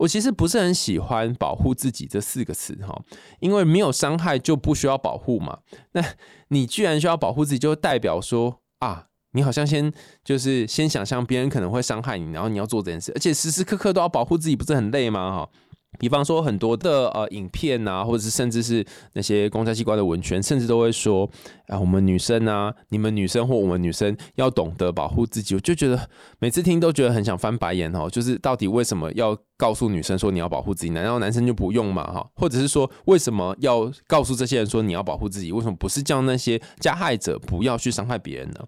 [0.00, 3.02] 我其实不是很喜欢“保护自己”这四个词哈，
[3.38, 5.58] 因为没有伤害就不需要保护嘛。
[5.92, 6.02] 那
[6.48, 9.92] 你居然需要保护自己，就代表说啊，你好像先
[10.24, 15.30] 就是先想象别人可能会伤害你，然后你要做这件事，而且时时刻刻都要保护自己，不是很累吗？
[15.30, 15.50] 哈。
[15.98, 21.28] 比方说很多的呃影片啊，或者是甚至是那些公家机关的文宣，甚至都会说
[21.66, 25.54] 啊，我们女生啊，你们女生或我们女生要懂得保护自己。
[25.54, 30.90] 我就觉得每次听都觉得很想翻白眼哦，就是到底为什么要告诉女生说你要保护自己？
[30.92, 32.04] 难道男生就不用嘛？
[32.04, 35.52] 哈，或者是说为什么要告诉这些人说你要保护自己？
[35.52, 38.60] 为什么不是叫那些加害者不要去伤害别人呢？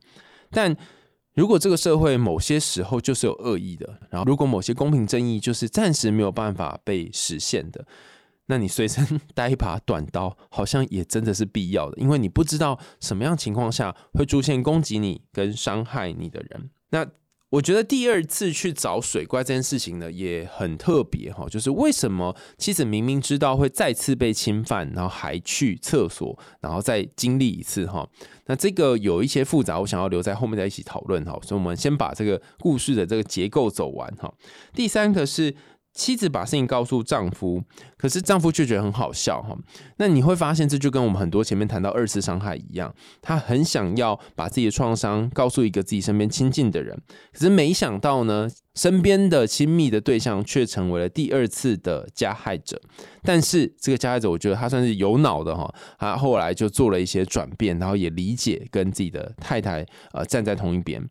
[0.50, 0.76] 但
[1.34, 7.86] 如果这个社会某些时候就是有恶意的，然后如果某些公平正义就是暂时没有办法被实现的，
[8.46, 16.70] 那你随身 带一把短刀，好像也真的是必要的，因为你不知道什么样情况下会出现攻击你跟伤害你的人。
[16.90, 17.06] 那
[17.52, 21.46] 我觉得第二次去找水怪这件事情呢，也很特别哈。
[21.48, 28.08] 就是为什么妻子明明知道会再次被侵犯，然后还去厕所，然后再经历一次哈？
[28.46, 31.38] 那这个有一些复杂，我想要留在后面再一起讨论哈。
[31.42, 34.32] 所以我们先把这个故事的这个结构走完哈。
[34.74, 35.54] 第三个是。
[35.94, 37.62] 妻子把事情告诉丈夫，
[37.98, 39.54] 可是丈夫却觉得很好笑哈。
[39.98, 46.98] 那你会发现，这就跟我们很多前面谈到二次伤害一样，他很想要把自己的创伤告诉一个自己身边亲近的人，
[47.32, 52.80] 可是没想到呢，身边的亲密的对象却成为了第二次的加害者。
[53.22, 61.06] 但是这个加害者，我觉得他算是有脑的哈，他后来就做了一些转变，然后也理解跟自己的太太呃站在同一边。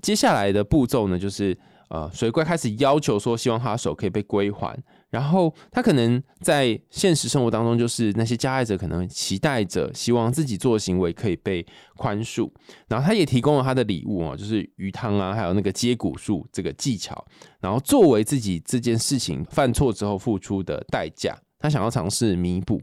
[0.00, 1.56] 接下来的步骤呢，就是。
[1.94, 4.76] 呃，水怪开始要求说，希望他的手可以被归还。
[5.10, 11.64] 然后他可能在现实生活当中，就是那些加害者可能期待着，希望自己做的行为可以被
[11.96, 12.50] 宽恕。
[12.88, 17.24] 然后他也提供了他的礼物啊，就是鱼汤啊，还有那个接骨术这个技巧。
[17.60, 22.82] 然后作为自己这件事情犯错之后付出的代价，他想要尝试弥补。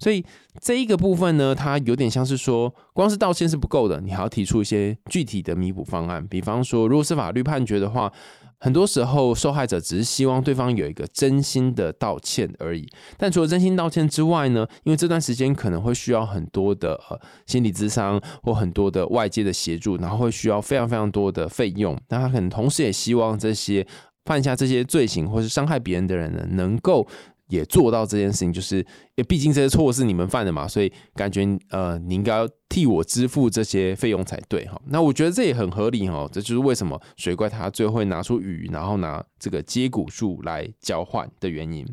[0.00, 0.24] 所以
[0.60, 6.26] 这一个部分呢，它有点像是说，光是道歉是不够的，你还要提出一些具体的弥补方案。
[6.26, 8.10] 比方说，如果是法律判决的话，
[8.58, 12.86] 很多时候受害者只是希望对方有一个真心的道歉而已。
[13.16, 21.96] 但除了真心道歉之外呢，因为这段时间可能会需要很多的呃心理咨商或很多的外界的协助，然后会需要非常非常多的费用。
[22.08, 23.86] 那他可能同时也希望这些
[24.24, 27.06] 犯下这些罪行或是伤害别人的人呢，能够。
[27.50, 28.84] 也做到这件事情，就是，
[29.16, 34.80] 也毕竟这些错误是你们犯的嘛，所以感觉呃，你应该要替我支付这些费用才对哈。
[34.86, 41.86] 那我觉得这也很合理哈，这就是为什么水怪他最后会拿出鱼，然后拿这个接骨术来交换的原因。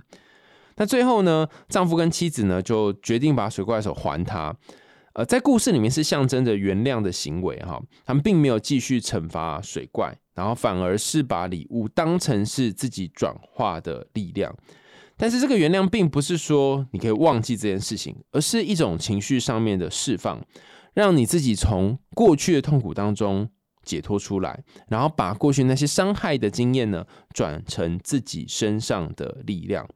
[0.77, 4.55] 那最后呢，丈夫跟妻子呢就决定把水怪手还他。
[5.13, 14.55] 呃，在故事里面是象征着原谅的行为哈，他们并没有继续惩罚水怪，然后反而是把礼物当成是自己转化的力量。
[15.17, 20.39] 但是这个原谅并不是说你可以忘记这件事情，而是一种情绪上面的释放，
[20.93, 23.49] 让你自己从过去的痛苦当中
[23.84, 27.03] 解脱出来，然后把过去那些伤害的经验呢
[27.34, 29.88] 转成自己身上的力量。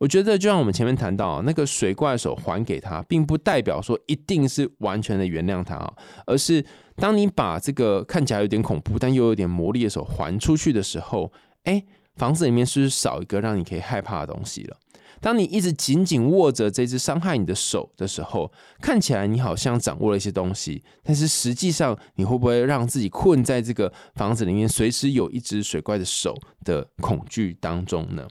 [0.00, 5.94] 我觉得就像我们前面谈到，那个水怪手还给他，并不代表说一定是完全的原谅他啊，
[6.26, 6.64] 而是
[6.96, 11.32] 当你把这个看起来有点恐怖但又有点魔力的手还出去的时候，
[11.62, 11.84] 哎。
[12.16, 14.76] 房子里面是不是少一个让你可以害怕的东西了？
[15.20, 28.28] 当你一直紧紧握着这只伤害你的手的时候，看起来你好像掌握了一些东西，但是实际上你会不会让自己困在这个房子里面，随时有一只水怪的手的恐惧当中呢？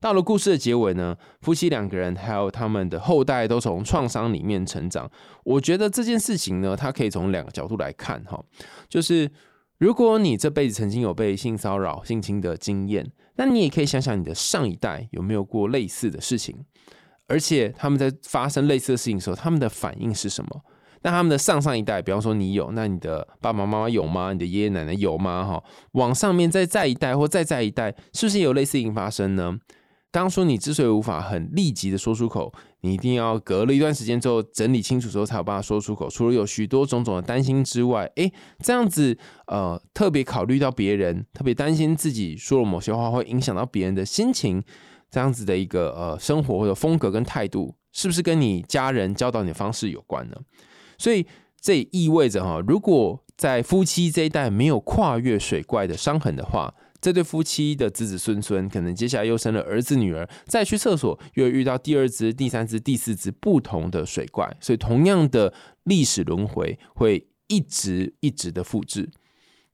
[0.00, 5.08] 到了故事的结尾呢，夫妻两个人还有他们的后代都从创伤里面成长。
[5.44, 8.42] 我觉得这件事情呢，它可以从两个角度来看哈，
[8.88, 9.30] 就是
[9.82, 13.10] 如果你这辈子曾经有被性骚扰、性侵的经验。
[13.34, 16.56] 那你也可以想想你的上一代有没有过类似的事情，
[17.26, 20.60] 而且他们在发生类似的事情的时候，他们的反应是什么？
[21.02, 24.32] 那他们的上上一代，比方说你有，那你的爸爸妈妈有吗？
[24.32, 25.44] 你的爷爷奶奶有吗？
[25.44, 25.64] 哈，
[25.94, 29.58] 往上面再再一代或再再一代，是不是有类似事情发生呢？
[30.12, 36.08] 刚刚说你之所以无法很立即的说出口，你一定要隔了一段时间之后整理清楚之后才有办法说出口。
[36.10, 44.62] 除了有许多种种的担心之外，诶，这样子呃特别考虑到别人，特别担心自己说了某些话会影响到别人的心情，
[45.10, 50.36] 这样子的一个呃生活或者风格跟态度，是不是跟你家人教导你的方式有关呢？
[50.98, 51.26] 所以
[51.58, 69.10] 这也意味着哈，如果在夫妻这一代没有跨越水怪的伤痕的话，这对夫妻的子子孙孙可能接下来又生了儿子女儿，再去厕所又遇到第二只、第三只、第四只不同的水怪，所以同样的历史轮回会一直一直的复制。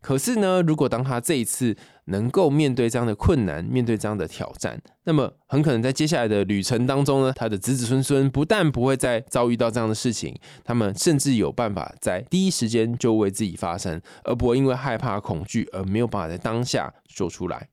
[0.01, 1.77] 可是呢，如果当他这一次
[2.09, 17.69] 能够面对这样的困难，面对这样的挑战，那么很可能在接下来的旅程当中呢，他的子子孙孙不但不会再遭遇到这样的事情，他们甚至有办法在第一时间就为自己发声，而不会因为害怕恐惧而没有办法在当下说出来。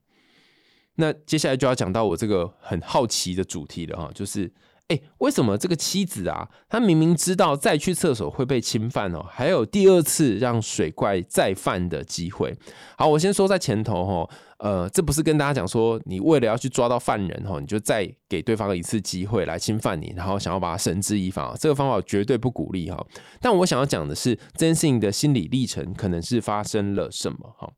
[0.96, 4.52] 那接下来就要讲到我这个很好奇的主题了哈，就是。
[4.88, 12.56] 哎，为什么这个妻子啊，她明明知道再去厕所会被侵犯哦，还有第二次让水怪再犯的机会？
[12.96, 23.04] 好，我先说在前头哈，呃，这不是跟大家讲说，你为了要去抓到犯人哈，你就再给对方一次机会来侵犯你，然后想要把他绳之以法，这个方法绝对不鼓励哈。
[23.40, 27.68] 但我想要讲的是，这件事情的心理历程可能是发生了什么哈？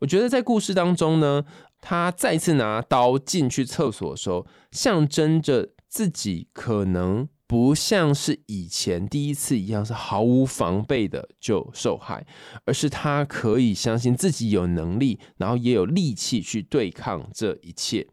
[0.00, 1.44] 我觉得在故事当中呢，
[1.80, 5.68] 他再次拿刀进去厕所的时候，象征着。
[5.88, 12.26] 自己可能不像是以前第一次一样是毫无防备的就受害，
[12.64, 18.06] 而是他可以相信自己有能力，然后也有力气去对抗这一切。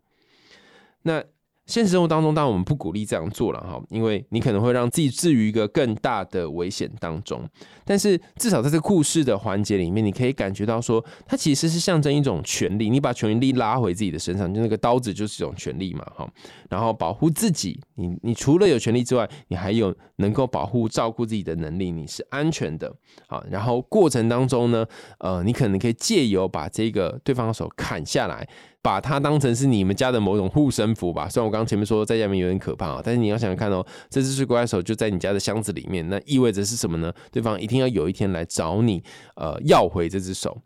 [1.04, 1.24] 那。
[1.66, 7.42] 现实生活当中，当然我们不鼓励这样做了哈，因为你可能会让自己置于一个更大的危险当中。
[7.84, 16.28] 但是至少在这个故事的环节里面，你可以感觉到说，它其实是象征一种权利，你把权力拉回自己的身上，就那个刀子就是一种权利嘛哈。
[16.70, 22.94] 然后保护自己，你你除了有权利之外，你还有能够保护照顾自己的能力，你是安全的
[23.28, 23.44] 啊。
[23.50, 24.86] 然后过程当中呢，
[25.20, 28.48] 呃，你可能可以借由把这个对方的手砍下来。
[28.86, 31.28] 把它当成是你们家的某种护身符吧。
[31.28, 37.12] 虽然我刚刚前面说在家里面有点可怕啊，但是你要想想看哦，这只水怪手就在你家的箱子里面，那意味着是什么呢？
[37.32, 39.02] 对方一定要有一天来找你，
[39.38, 40.62] 呃，要回这只手。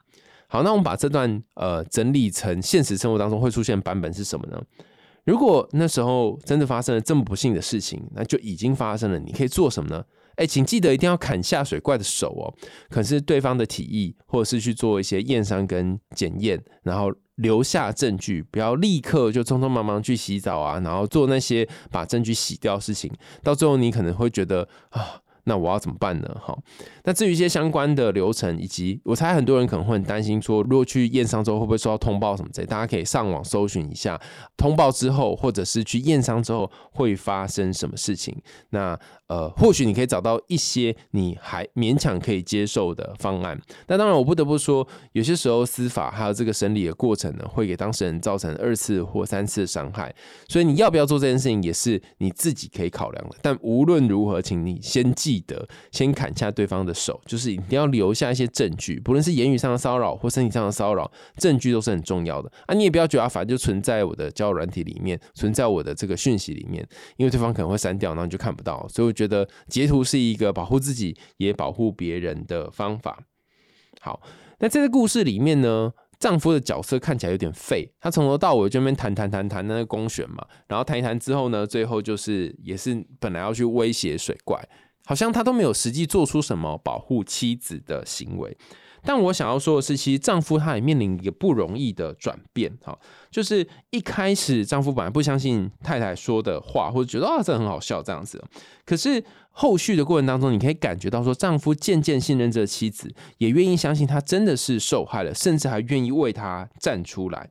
[0.48, 4.62] 好，那我们把这段呃整理成现实生活当中会出现版本是什么呢？
[5.24, 9.18] 如果那时候真的发生了这么不幸的事情，那就已经发生了。
[9.18, 10.04] 你可以做什么呢？
[10.36, 12.52] 哎，请记得一定要砍下水怪的手哦。
[12.90, 17.10] 可是对方的提议，或者是去做一些验伤跟检验，然后。
[17.40, 23.12] 留下证据，不要立刻就匆匆忙忙去洗澡啊，然后做那些把证据洗掉事情，
[23.44, 25.22] 到最后你可能会觉得啊。
[25.44, 26.38] 那我要怎么办呢？
[26.42, 26.58] 哈，
[27.04, 34.20] 那至于一些相关的流程，以及我猜很多人可能会很担心，说如果去验伤之后会不会收到通报什么之类，大家可以上网搜寻一下，
[34.58, 38.36] 通报之后或者是去验伤之后会发生什么事情。
[38.70, 43.60] 那呃，或许你可以找到一些你还勉强可以接受的方案。
[43.88, 50.14] 那当然，我不得不说，有些时候司法还有这个审理的过程呢，会给当事人造成二次或三次伤害。
[50.48, 53.36] 所以你要不要做这件事情，也是你自己可以考量的。
[53.42, 55.29] 但无论如何，请你先记。
[55.30, 62.74] 记得先砍下对方的手，就是一定要留下一些证据，不论是言语上的骚扰或身体上的骚扰，证据都是很重要的啊！
[62.74, 66.84] 你也不要觉得啊，反正就存在我的交友软体里面，存在我的这个讯息里面，
[67.18, 68.84] 因为对方可能会删掉，然后你就看不到。
[68.90, 73.20] 所以我觉得截图是一个保护自己也保护别人的方法。
[74.02, 74.20] 好，
[74.58, 75.94] 那这个故事里面呢？
[76.20, 84.62] 丈夫的角色看起来有点废，他从头到尾就那边谈谈谈谈那个公选嘛，然后谈一谈之后呢，最后就是也是本来要去威胁水怪。
[85.10, 88.56] 好像他都没有实际做出什么保护妻子的行为，
[89.02, 92.96] 但我想要说的是，其实丈夫他也面临一个不容易的转变，哈，
[93.32, 98.40] 就是一开始丈夫本来不相信太太说的话，或者觉得啊这很好笑这样子，
[98.86, 107.50] 可是后续的过程当中，你可以感觉到说，丈夫渐渐信任这妻子，也愿意相信她真的是受害了，甚至还愿意为她站出来。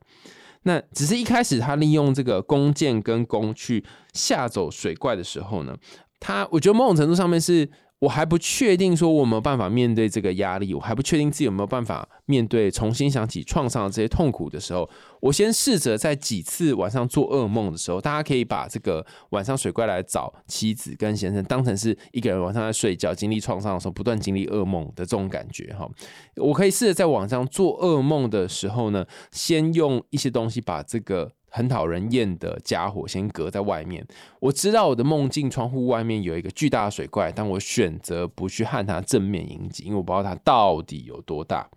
[0.63, 5.75] 那只是一开始他利用这个弓箭跟弓去吓走水怪的时候呢？
[6.19, 14.89] 他，我觉得某种程度上面是我还不确定说我有没有办法面对这个压力，我还不确定自己有没有办法面对重新想起创伤的这些痛苦的时候，
[15.21, 25.89] 我先试着在几次晚上做噩梦的时候，大家可以把这个晚上水怪来找妻子跟先生当成是一个人晚上在睡觉经历创伤的时候不断经历噩梦的这种感觉哈，
[26.35, 31.33] 我可以试着在晚上做噩梦的时候呢，先用一些东西把这个。
[31.49, 34.05] 很讨人厌的家伙，先隔在外面。
[34.39, 41.69] 我知道我的梦境窗户外面有一个巨大的水怪，但我选择不去和它正面迎击，因为我不知道它到底有多大。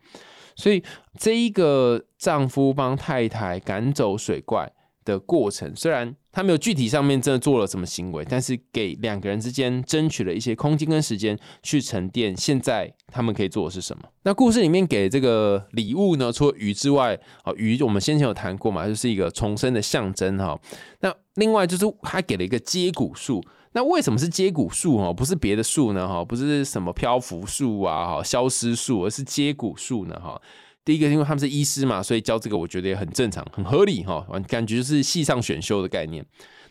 [0.55, 0.83] 所以，
[1.19, 4.71] 这一个丈夫帮太太赶走水怪，
[5.05, 12.37] 的过程，虽然他没有具体上面真的做了什么行为，但是给两个人之间争取了一些空间跟时间去沉淀。
[12.37, 14.03] 现在他们可以做的是什么？
[14.23, 16.33] 那故事里面给这个礼物呢？
[16.33, 20.59] 除了鱼之外，啊，鱼我们先前有谈过嘛，就是一个重生的象征哈。
[21.01, 23.43] 那另外就是还给了一个接骨树。
[23.75, 25.11] 那为什么是接骨树哈？
[25.11, 26.23] 不是别的树呢哈？
[26.23, 30.39] 不是什么漂浮树啊哈、消失树，而是接骨树呢哈？
[30.85, 36.25] 第一个，因为他们是医师嘛，所以教这个我觉得也很正常、很合理哈，感觉是系上选修的概念。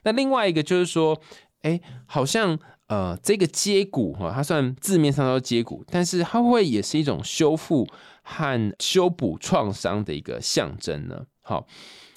[0.04, 1.20] 那另外一个就是说，
[1.62, 2.58] 哎，好像
[2.88, 7.88] 呃，这个接骨哈，它算字面上叫接骨，但是它会也是一种修复
[8.24, 11.24] 和修补创伤的一个象征呢。
[11.42, 11.66] 好，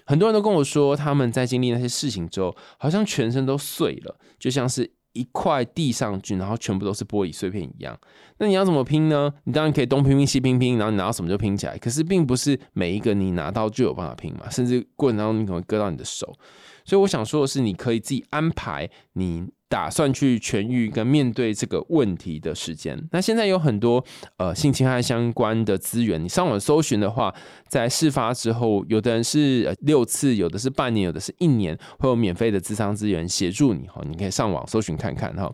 [0.05, 4.93] 很多人都跟我说，他们在经历那些事情之后，好像全身都碎了，就像是。
[5.15, 7.99] 一块地上去，然后全部都是玻璃碎片一样。
[8.37, 9.33] 那你要怎么拼呢？
[9.45, 11.79] 你当然可以东拼拼西拼拼，然后你拿到什么就拼起来。
[11.79, 16.31] 可是并不是每一个你拿到就有办法拼嘛，甚至过程当中你可能会割到你的手。
[16.85, 19.49] 所以我想说的是，你可以自己安排你。
[19.75, 24.05] 打算去痊愈跟面对这个问题的时间，那现在有很多
[24.37, 27.35] 呃性侵害相关的资源，你上网搜寻的话，
[27.67, 35.53] 在事发之后，有的人是六次，有的是半年，有的是一年，会有免费的智商资源协助你哈，你可以上网搜寻看看哈。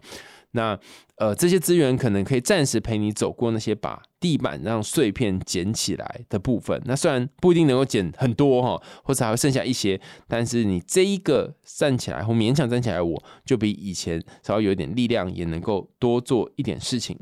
[0.53, 0.78] 那
[1.16, 6.80] 呃，这些资源可能可以暂时陪你走过那些把地板让碎片捡起来的部分。
[6.86, 17.16] 那虽然不一定能够捡很多哈，或者还会剩下一些，但是你这一个站起来或勉强站起来，我就比以前稍微有点力量，也能够多做一点事情。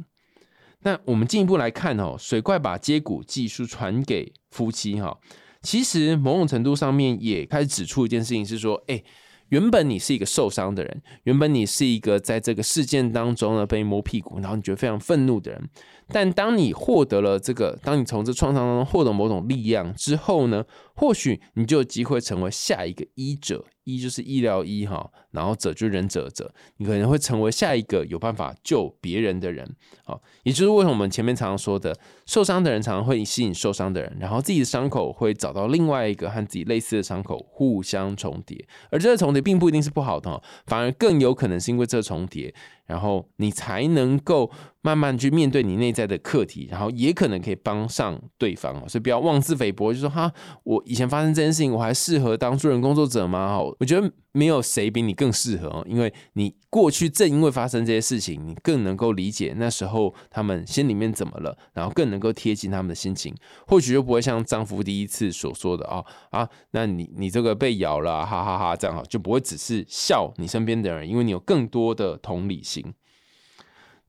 [0.83, 5.19] 那我们进一步来看哦，水怪把接骨技术传给夫妻哈，
[5.61, 9.03] 其实某种程度上面也开始指出一件事情，是说，哎。
[9.49, 15.69] 原本你是一个受伤的人，原本你是一个在这个事件当中呢被摸屁股，然后你觉得非常愤怒的人。
[16.11, 23.65] 但当你获得了这个，当你从这创伤当中获得某种力量之后呢，或许你就有机会成为下一个医者。
[23.85, 29.67] 医就是医疗医哈，然后者就是仁者者，你可能会成为下一个有办法救别人的人。
[30.05, 38.63] 好，也就是为什么我们前面常常说的，受伤的人常常会吸引受伤的人，然后自己的伤口会找到另外一个和自己类似的伤口，互相重叠。
[38.91, 42.55] 而这个重叠并不一定是不好的，反而更有可能是因为这重叠。
[42.89, 44.51] 然后你才能够
[44.83, 50.33] 慢慢去面对你内在的课题，然后也可能可以帮上对方所以不要妄自菲薄，就说哈，
[50.65, 53.47] 我以前发生这件事情，我还适合当助人工作者吗？
[53.47, 54.11] 哈，我觉得。
[54.39, 63.35] 没有谁比你更适合，因为你过去正因为发生这些事情，你更能够理解那时候他们心里面怎么了，然后更能够贴近他们的心情，
[63.67, 72.95] 或许就不会像丈夫第一次所说的啊啊，那你你这个被咬了，哈哈哈，这样哈，就不会只是笑你身边的人，因为你有更多的同理心。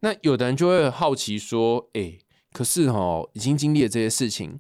[0.02, 2.20] 那有的人就会好奇说，哎，
[2.54, 4.60] 可是哦，已经经历了这些事情，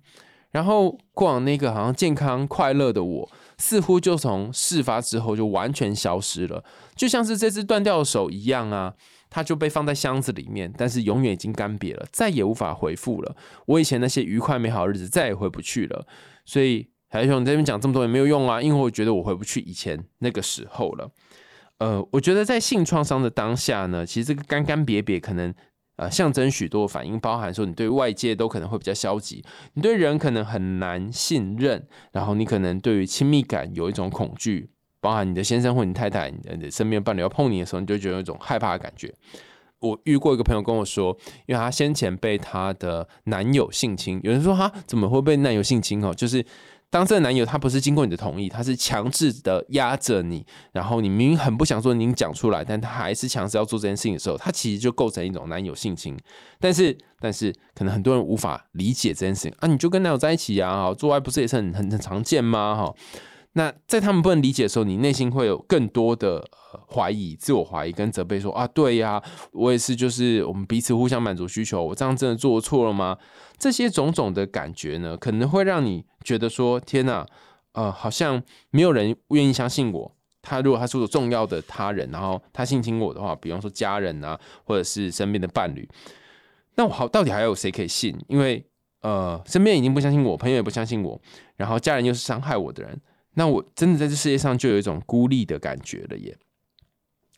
[0.50, 3.32] 然后过往那个好像健康快乐的我。
[3.60, 6.64] 似乎就从事发之后就完全消失了，
[6.96, 8.94] 就像是这只断掉的手一样啊，
[9.30, 13.36] 它就被放在箱子里面，但是永远已经干瘪了，再也无法回复了。
[13.68, 16.08] 我以前那些愉快美好日子再也回不去了。
[16.46, 21.12] 所以海兄，你这边讲这么多也没有用啊，因为我觉得我回不去以前那个时候了。
[21.80, 25.54] 呃，我觉得在性创伤的当下呢，其实这个干干瘪瘪可能。
[26.00, 29.44] 呃，象征许多反应，包含说你对外界都可能会比较消极，
[29.74, 34.70] 你对人可能很难信任，然后你可能对于亲密感有一种恐惧，
[35.02, 39.14] 包含你的先生或你太太，你的身边伴侣要碰你的时候，你就觉得有一种害怕的感觉。
[39.82, 46.46] 我遇过一个朋友跟我说，因为他先前被他的男友性侵，有人说他怎么会被男友性侵哦，就是。
[46.90, 56.18] 当这个男友他不是经过你的同意，他是强制的压着你，然后你明明很不想说，你讲出来，但他还是强制要做这件事情的时候，他其实就构成一种男友性侵。
[56.60, 62.76] 但是，但是可能很多人无法理解这件事情啊，你就跟男友在一起啊，做爱不是也是很很很常见吗？
[62.76, 62.94] 哈。
[63.60, 66.50] 那在他们不能理解的时候，你内心会有更多的
[66.90, 73.18] 怀疑、自我怀疑跟责备，说啊，对呀，我也是，就是我们彼此互相满足需求，我这样真的做错了吗？
[73.58, 77.28] 这些种种的感觉呢，可能会让你觉得说，天哪，
[77.74, 80.16] 呃，好像没有人愿意相信我。
[80.42, 85.86] 他如果他是个重要的他人，然后他性侵我的话，比方说家人啊，或者是身边的伴侣，
[86.76, 88.18] 那我好，到底还有谁可以信？
[88.30, 88.66] 因为
[89.02, 91.20] 呃，身边已经不相信我，朋友也不相信我，
[91.58, 93.02] 然后家人又是伤害我的人。
[93.36, 96.38] 那我真的在这世界上就有一种孤立的感觉了耶。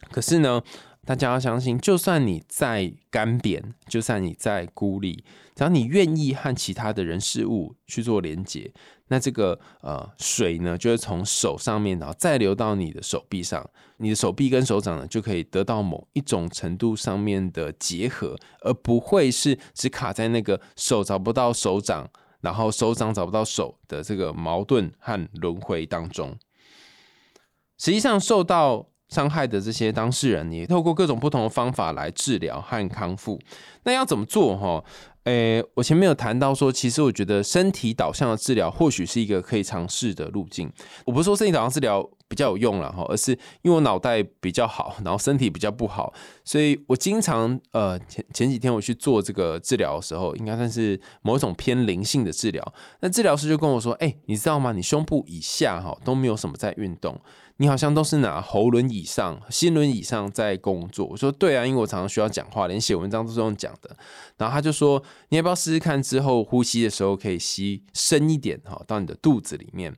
[0.09, 0.63] 可是呢，
[1.05, 5.23] 大家要相信，就算你再干瘪，就算你再孤立，
[5.53, 8.73] 只要你愿意和其他的人事物去做连接，
[9.09, 22.09] 那这个呃水呢，就会从手上面，然后再流到你的手臂上，你的手臂跟手掌呢，就可以得到某一种程度上面的结合，而不会是只卡在那个手找不到手掌。
[22.41, 26.35] 然后手掌找不到手的这个矛盾和轮回当中，
[27.77, 33.39] 实际上受到伤害的这些当事人，也透过各种不同的方法来治疗和康复。
[33.83, 34.57] 那要怎么做？
[34.57, 34.83] 哈，
[35.25, 40.71] 诶，我前面有谈到说，其实我觉得身体导向的治疗或许是一个可以尝试的路径。
[41.05, 46.13] 我不是说身体导向治疗比较有用了哈，而是因为我脑袋比较好， 然后身体比较不好，
[46.45, 52.73] 所以我经常呃前前几天我去做这个治疗的时候，应该算是某一种偏灵性的治疗。
[53.01, 54.71] 那治疗师就跟我说：“哎，你知道吗？
[54.71, 57.19] 你胸部以下哈都没有什么在运动。”
[57.57, 61.05] 你好像都是拿喉轮以上、心轮以上在工作。
[61.05, 63.95] 我说对啊，因为我常常需要讲话，连写文章都是用讲的。
[64.37, 66.01] 然后他就说，你要不要试试看？
[66.01, 69.95] 之后呼吸的时候可以吸深一点哈，到你的肚子里面。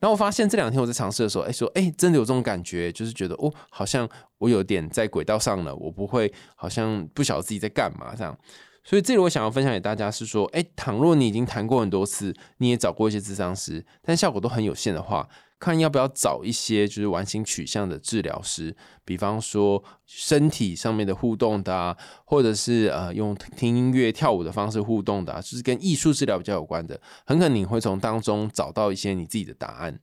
[0.00, 8.36] 然后我发现这两天我在尝试的时候，哎，说哎，真的有这种感觉，就是觉得哦，好像我有点在轨道上了，我不会好像不晓得自己在干嘛这样。
[8.82, 15.26] 所以这里我想要分享给大家是说，哎，倘若你已经谈过很多次，你也找过一些智商师，但效果都很有限的话。
[15.64, 21.96] 看要不要找一些就是完形取向的治疗师，比方说身体上面的互动的啊，
[22.26, 29.98] 或者是呃用听音乐跳舞的方式互动的，就是跟艺术治疗比较有关的，很可能你会从当中找到一些你自己的答案。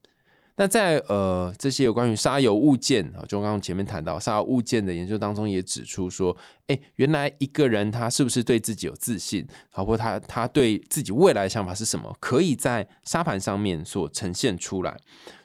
[0.58, 6.36] 那在呃这些有关于沙油物件啊，就刚刚前面谈到沙油物件的研究当中，也指出说，
[6.68, 14.96] 哎，原来一个人他是不是对自己有自信，包括他他对自己未来的想法是什么，可以在沙盘上面所呈现出来。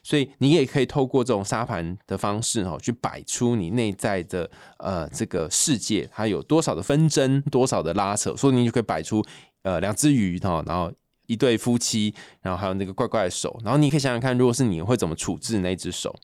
[0.03, 9.25] 所以你也可以透过这种沙盘的方式哈，去摆出你内在的呃这个世界，它有多少的纷争，多少的拉扯，说不定就可以摆出
[9.63, 10.93] 呃两只鱼哈，然后。
[11.27, 16.14] 一对夫妻，然后还有那个怪怪的手，然后你可以想想看，如果是你会怎么处置那只手？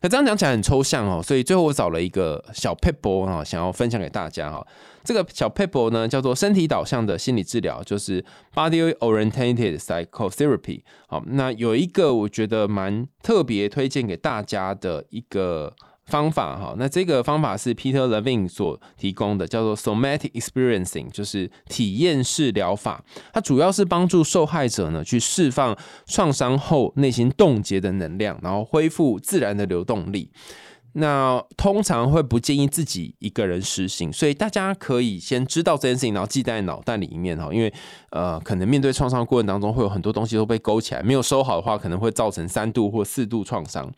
[0.00, 4.66] 可这样讲起来很抽象哦，所以最后我找了一个小 paper 啊，想要分享给大家哈。
[5.04, 10.82] 这个小 paper 呢叫做身体导向的心理治疗，就是 body oriented psychotherapy。
[11.06, 15.74] 好，那有一个我觉得蛮特别推荐给大家的一个。
[16.12, 23.02] 方法哈，那这个方法是 Peter Levine 所提供的，叫做 Somatic Experiencing，就是体验式疗法。
[23.32, 30.28] 它主要是帮助受害者呢去释放创伤后内心冻结的能量，然后恢复自然的流动力。
[30.94, 37.48] 那通常会不建议自己一个人实行，所以大家可以先知道这件事情，然后记在脑袋里面哈。
[37.50, 37.72] 因为
[38.10, 43.90] 呃，可能面对创伤过程当中，会有很多东西都被勾起来，没有收好的话，可能会造成三度或四度创伤。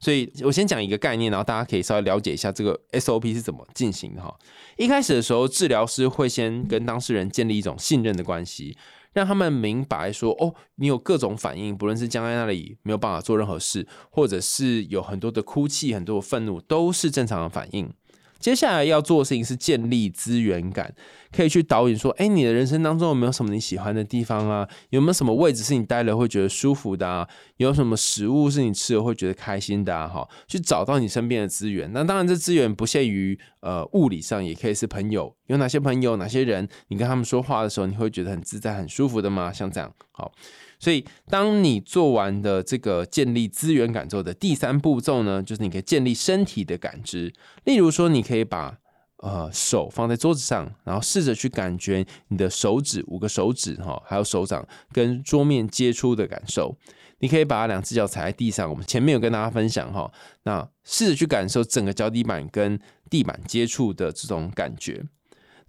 [0.00, 4.32] 所以我先讲一个概念，然后大家可以稍微了解一下这个 SOP 是怎么进行的哈。
[4.76, 8.76] 一开始的时候，治疗师会先跟当事人建立一种信任的关系，
[9.12, 17.92] 让他们明白说，哦，你有各种反应，不论是僵在那里没有办法做任何事，或者是有很多的哭泣、很多的愤怒，都是正常的反应。
[18.38, 20.94] 接下来要做的事情是建立资源感，
[21.32, 24.68] 可以去导引说，哎，你的人生当中有没有什么你喜欢的地方啊？
[24.90, 27.28] 有没有什么位置是你待了会觉得舒服的啊？
[27.56, 30.06] 有什么食物是你吃了会觉得开心的啊？
[30.06, 31.92] 哈，去找到你身边的资源。
[31.92, 35.34] 那当然，这资源不限于呃物理上，也可以是朋友。
[35.46, 39.52] 有哪些朋友、哪些人，你跟他们说话的时候，你会觉得很自在、很舒服的吗？
[39.52, 40.32] 像这样，好。
[40.78, 47.32] 所以，当你做完的这个建立资源感受的第三步骤呢，就是你可以建立身体的感知。
[47.64, 48.78] 例如说，你可以把
[49.18, 56.76] 呃手放在桌子上，然后试着去感觉你的手指五个手指哈，还有手掌跟桌面接触的感受。
[57.20, 60.08] 你可以把两只脚踩在地上，我们前面有跟大家分享哈，
[60.44, 62.78] 那试着去感受整个脚底板跟
[63.10, 65.04] 地板接触的这种感觉。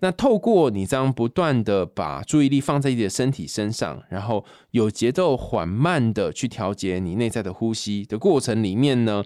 [0.02, 9.24] 那透过你这样不断的把注意力放在自己的身体身上，然后有节奏缓慢的去调节你内在的呼吸的过程里面呢，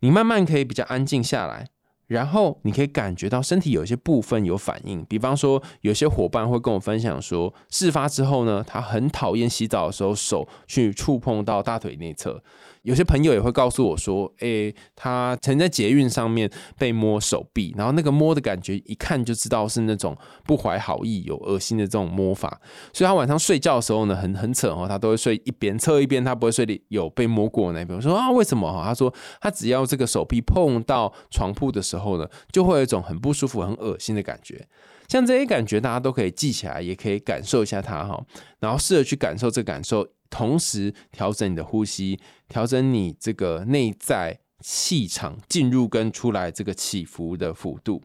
[0.00, 1.66] 你慢慢可以比较安静下来，
[2.06, 12.42] 然后你可以感觉到身体有一些部分有反应，比方说有些伙伴会跟我分享说，事发之后呢，他很讨厌洗澡的时候手去触碰到大腿内侧。
[12.82, 22.60] 有些朋友也会告诉我说：“诶，他曾在捷运上面被摸手臂，然后那个摸的感觉，一看就知道是那种不怀好意、有恶心的这种摸法。
[22.92, 27.96] 所以他晚上睡觉的时候呢，很很扯哦，他都会睡一边侧一边，他不会睡里有被摸过那边。
[27.96, 28.72] 我说啊，为什么？
[28.72, 34.66] 哈，他说他只要这个手臂碰到床铺的时候呢，就会有一种很不舒服、很恶心的感觉。
[35.08, 38.24] 像这些感觉，大家都可以记起来，也可以感受一下它哈，
[38.60, 42.18] 然后试着去感受这感受。”同时调整你的呼吸，
[42.48, 48.00] 调整你这个内在气场进入跟出来这个起伏的幅度。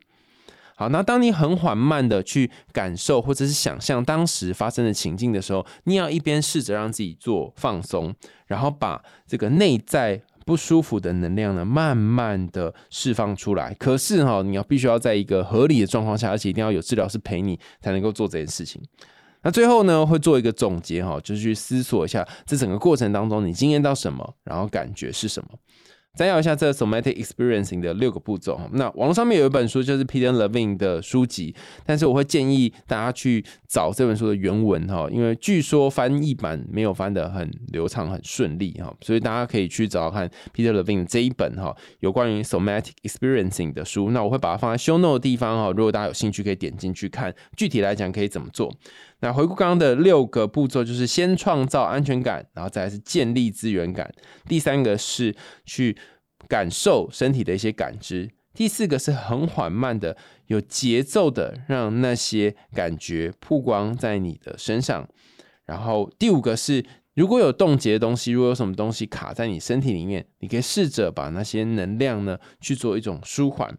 [0.77, 8.13] 好，那当你很缓慢的去感受或者是想象当时发生的情境的时候，你要一边试着让自己做放松，
[8.47, 13.73] 然后把这个内在不舒服的能量呢，慢慢的释放出来。
[13.75, 18.81] 可是哈，你要必须要在一个合理的状况下，而且一定要有治疗师陪你，才能够做这件事情。
[19.45, 25.49] 那最后呢，会做一个总结哈，就是去思索一下这整个过程当中你经验到什么，然后感觉是什么。
[26.15, 28.59] 摘要一下这 somatic experiencing 的六个步骤。
[28.71, 31.53] 那网络上面有一本书，就是 Peter Levine 的书籍，
[31.85, 44.11] 但是我会建议大家去找这本书的原文哈，因为据说翻译版没有翻得很流畅、很顺利哈，所以大家可以去找看 Peter Levine 这一本哈有关于 somatic experiencing 的书。
[44.11, 47.33] 那我会把它放在 show note 的地方哈，如果大家有兴趣，可以点进去看。
[47.57, 48.73] 具体来讲，可以怎么做？
[49.21, 54.09] 那回顾刚刚的六个步骤，就是先创造安全感，然后再是建立资源感。
[54.47, 55.33] 第三个是
[55.65, 55.95] 去
[56.47, 58.29] 感受身体的一些感知。
[58.53, 60.15] 第四个是很缓慢的、
[60.47, 65.07] 有节奏的，让那些感觉曝光在你的身上。
[65.65, 66.85] 然后第五个是，
[67.15, 73.77] 如果有冻结的东西，如果有什么东西卡在你身体里面，你可以试着把那些能量呢去做一种舒缓。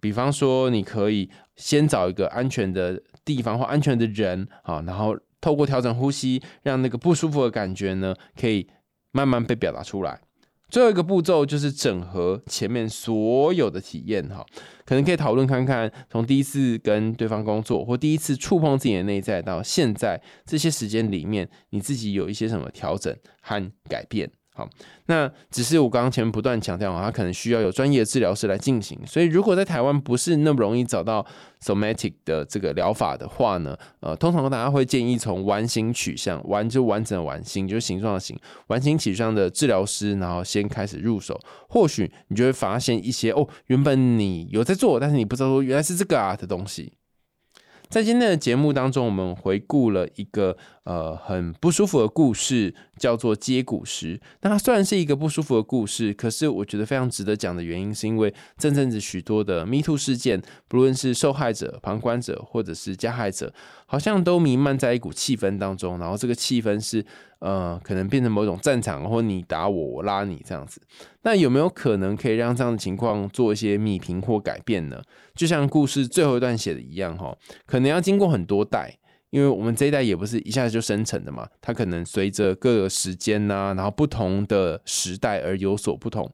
[0.00, 3.02] 比方说，你可以先找一个安全的。
[3.22, 8.66] 地方或安全的人啊，然后透过调整呼吸，让那个不舒服的感觉呢，可以
[9.12, 10.20] 慢慢被表达出来。
[10.70, 14.46] 最后一个步骤就是整合前面所有的体验哈，
[14.84, 24.30] 可能可以讨论看看，从第一次跟对方工作或第一次触碰自己的内在到现在这些时间里面，你自己有一些什么调整和改变。
[24.60, 24.68] 好，
[25.06, 28.98] 那只是我刚刚前面不断强调啊，他可能需要有专业的治疗师来进行。
[29.06, 31.24] 所以如果在台湾不是那么容易找到
[31.62, 41.40] somatic 的这个疗法的话呢，呃，通常大家会建议从完形取向，完就完整的完形，就是形状的形，完形取向的治疗师，然后先开始入手。
[41.70, 46.92] 或许你就会发现一些哦，原本你有在做，但是你不知道说原来是这个啊的东西。
[47.88, 54.20] 在今天的节目当中，我们回顾了一个呃很不舒服的故事，叫做接骨石。
[54.42, 63.52] 那它虽然是一个不舒服的故事，可是我觉得非常值得讲的原因，是因为这阵子许多的 Me Too 事件，不论是受害者、旁观者或者是加害者，
[63.86, 65.98] 好像都弥漫在一股气氛当中。
[65.98, 67.04] 然后这个气氛是
[67.38, 70.80] 呃，可能变成某种战场，或你打我，我拉你这样子。
[71.22, 75.02] 那有没有可能可以让这样的情况做一些弭平或改变呢？
[75.34, 77.34] 就像故事最后一段写的一样，哈，
[77.64, 78.98] 可能要经过很多代，
[79.30, 86.30] 因为我们这一代也不是一下子就生成的嘛，它可能随着各个时间呐，然后不同的时代而有所不同，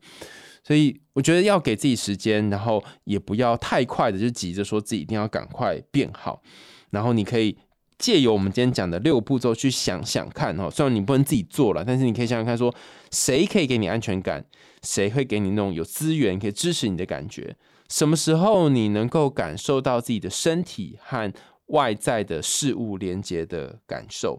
[0.64, 6.42] 所以我觉得要给自己时间，然后也不要太快的就急着说自己一定要赶快变好，
[6.90, 7.56] 然后你可以
[7.98, 12.74] 借由我们今天讲的六步骤去想想看，哈，虽然你不能自己做了，但是你可以想想看，说
[13.10, 14.44] 谁可以给你安全感，
[14.82, 17.56] 谁会给你那种有资源可以支持你的感觉。
[17.88, 21.32] 什么时候你能够感受到自己的身体和
[21.66, 24.38] 外在的事物连接的感受？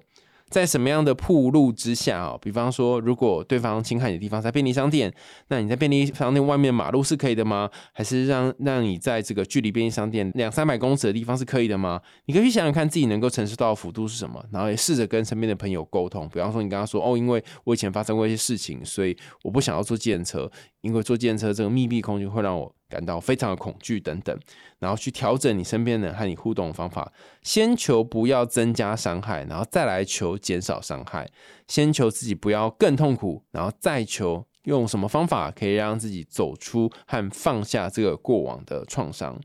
[0.49, 2.37] 在什么样的铺路之下啊？
[2.41, 5.13] 比方说，如果对方侵害你的地方在便利商店，
[5.49, 7.69] 那你在便利商店外面马路是可以的吗？
[7.91, 12.01] 还是让让你在这个距离便利商店两三百公尺的地方是可以的吗？
[12.27, 16.29] 你可以想想看自己能够承受到的幅度是什么，然后也试着跟身边的朋友沟通。
[16.29, 20.49] 比方说，你跟他说：“哦，因为我以前发生过一些事情，所以我不想要坐电车，
[20.87, 24.39] 因为坐电车这个密闭空间会让我。”感到非常的恐惧等等，
[24.79, 27.11] 然后去调整你身边人和你互动的方法，
[27.43, 31.27] 先求不要增加伤害，然后再来求减少伤害，
[31.67, 39.37] 先求自己不要更痛苦，然后再求用什么方法可以让自己走出和放下这个过往的创伤。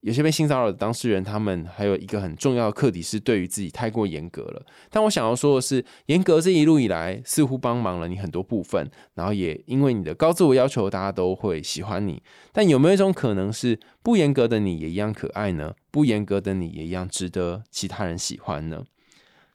[0.00, 4.64] 有些被性骚扰的当事人，他们还有一个很重要的课题是对于自己太过严格了。
[4.90, 12.22] 但我想要说的是，严格这一路以来似乎帮忙了你很多部分，然后也因为你的高自我要求，大家都会喜欢你。
[12.52, 15.74] 但有没有一种可能是，不严格的你也一样可爱呢？
[15.90, 18.84] 不严格的你也一样值得其他人喜欢呢？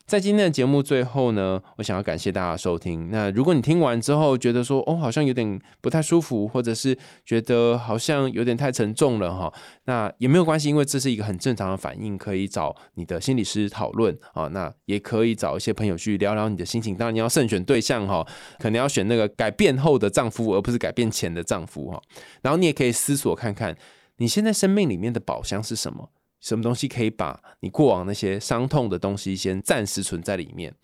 [0.05, 3.09] 在今天的节目最后呢，我想要感谢大家收听。
[3.09, 6.95] 那如果你听完之后觉得说，哦，好像有点不太舒服，或者是
[7.25, 9.51] 觉得好像有点太沉重了哈，
[9.85, 14.47] 那也没有关系，因为这是一个很正常的反应，可以找你的心理师讨论啊。
[14.49, 16.95] 那也可以找一些朋友去聊聊你的心情。
[16.95, 18.27] 当然你要慎选对象哈，
[18.59, 21.99] 可能要选那个改变后的丈夫，而不是改变前的丈夫哈。
[22.41, 23.75] 然后你也可以思索看看，
[24.17, 26.09] 你现在生命里面的宝箱是什么。
[26.43, 30.75] 什么东西可以把你过往那些伤痛的东西先暂时存在里面？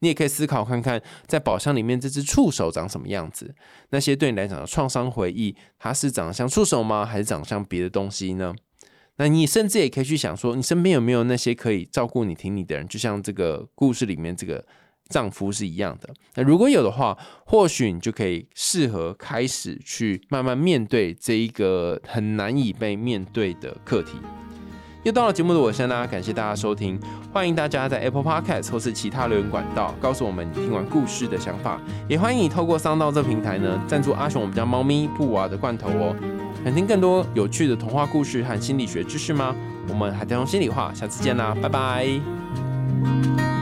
[0.00, 3.54] 你也可以思考看看，在宝箱里面这只触手长什么样子？
[3.90, 7.06] 那些对你来讲的创伤回忆，它是长得像触手吗？
[7.06, 8.54] 还是长得像别的东西呢？
[9.16, 12.86] 那你甚至也可以去想说，你身边有没有那些可以照顾你、挺你的人？
[12.86, 14.62] 就像这个故事里面这个
[15.08, 16.12] 丈夫是一样的。
[16.34, 24.18] 那如果有的话，或许你就可以适合开始去慢慢面对这一个很难以被面对的课题。
[25.06, 26.98] 又到了节目的尾声啦，感谢大家收听，
[27.32, 36.12] 欢迎大家在 Apple Podcast 或是其他留言管道告诉我们你听完故事的想法，也欢迎你透过商道这平台呢赞助阿雄我们家猫咪布娃的罐头哦。
[36.64, 39.54] 想听更多有趣的童话故事和心理学知识吗？
[39.88, 43.55] 我们海苔熊心里话，下次见啦，拜拜。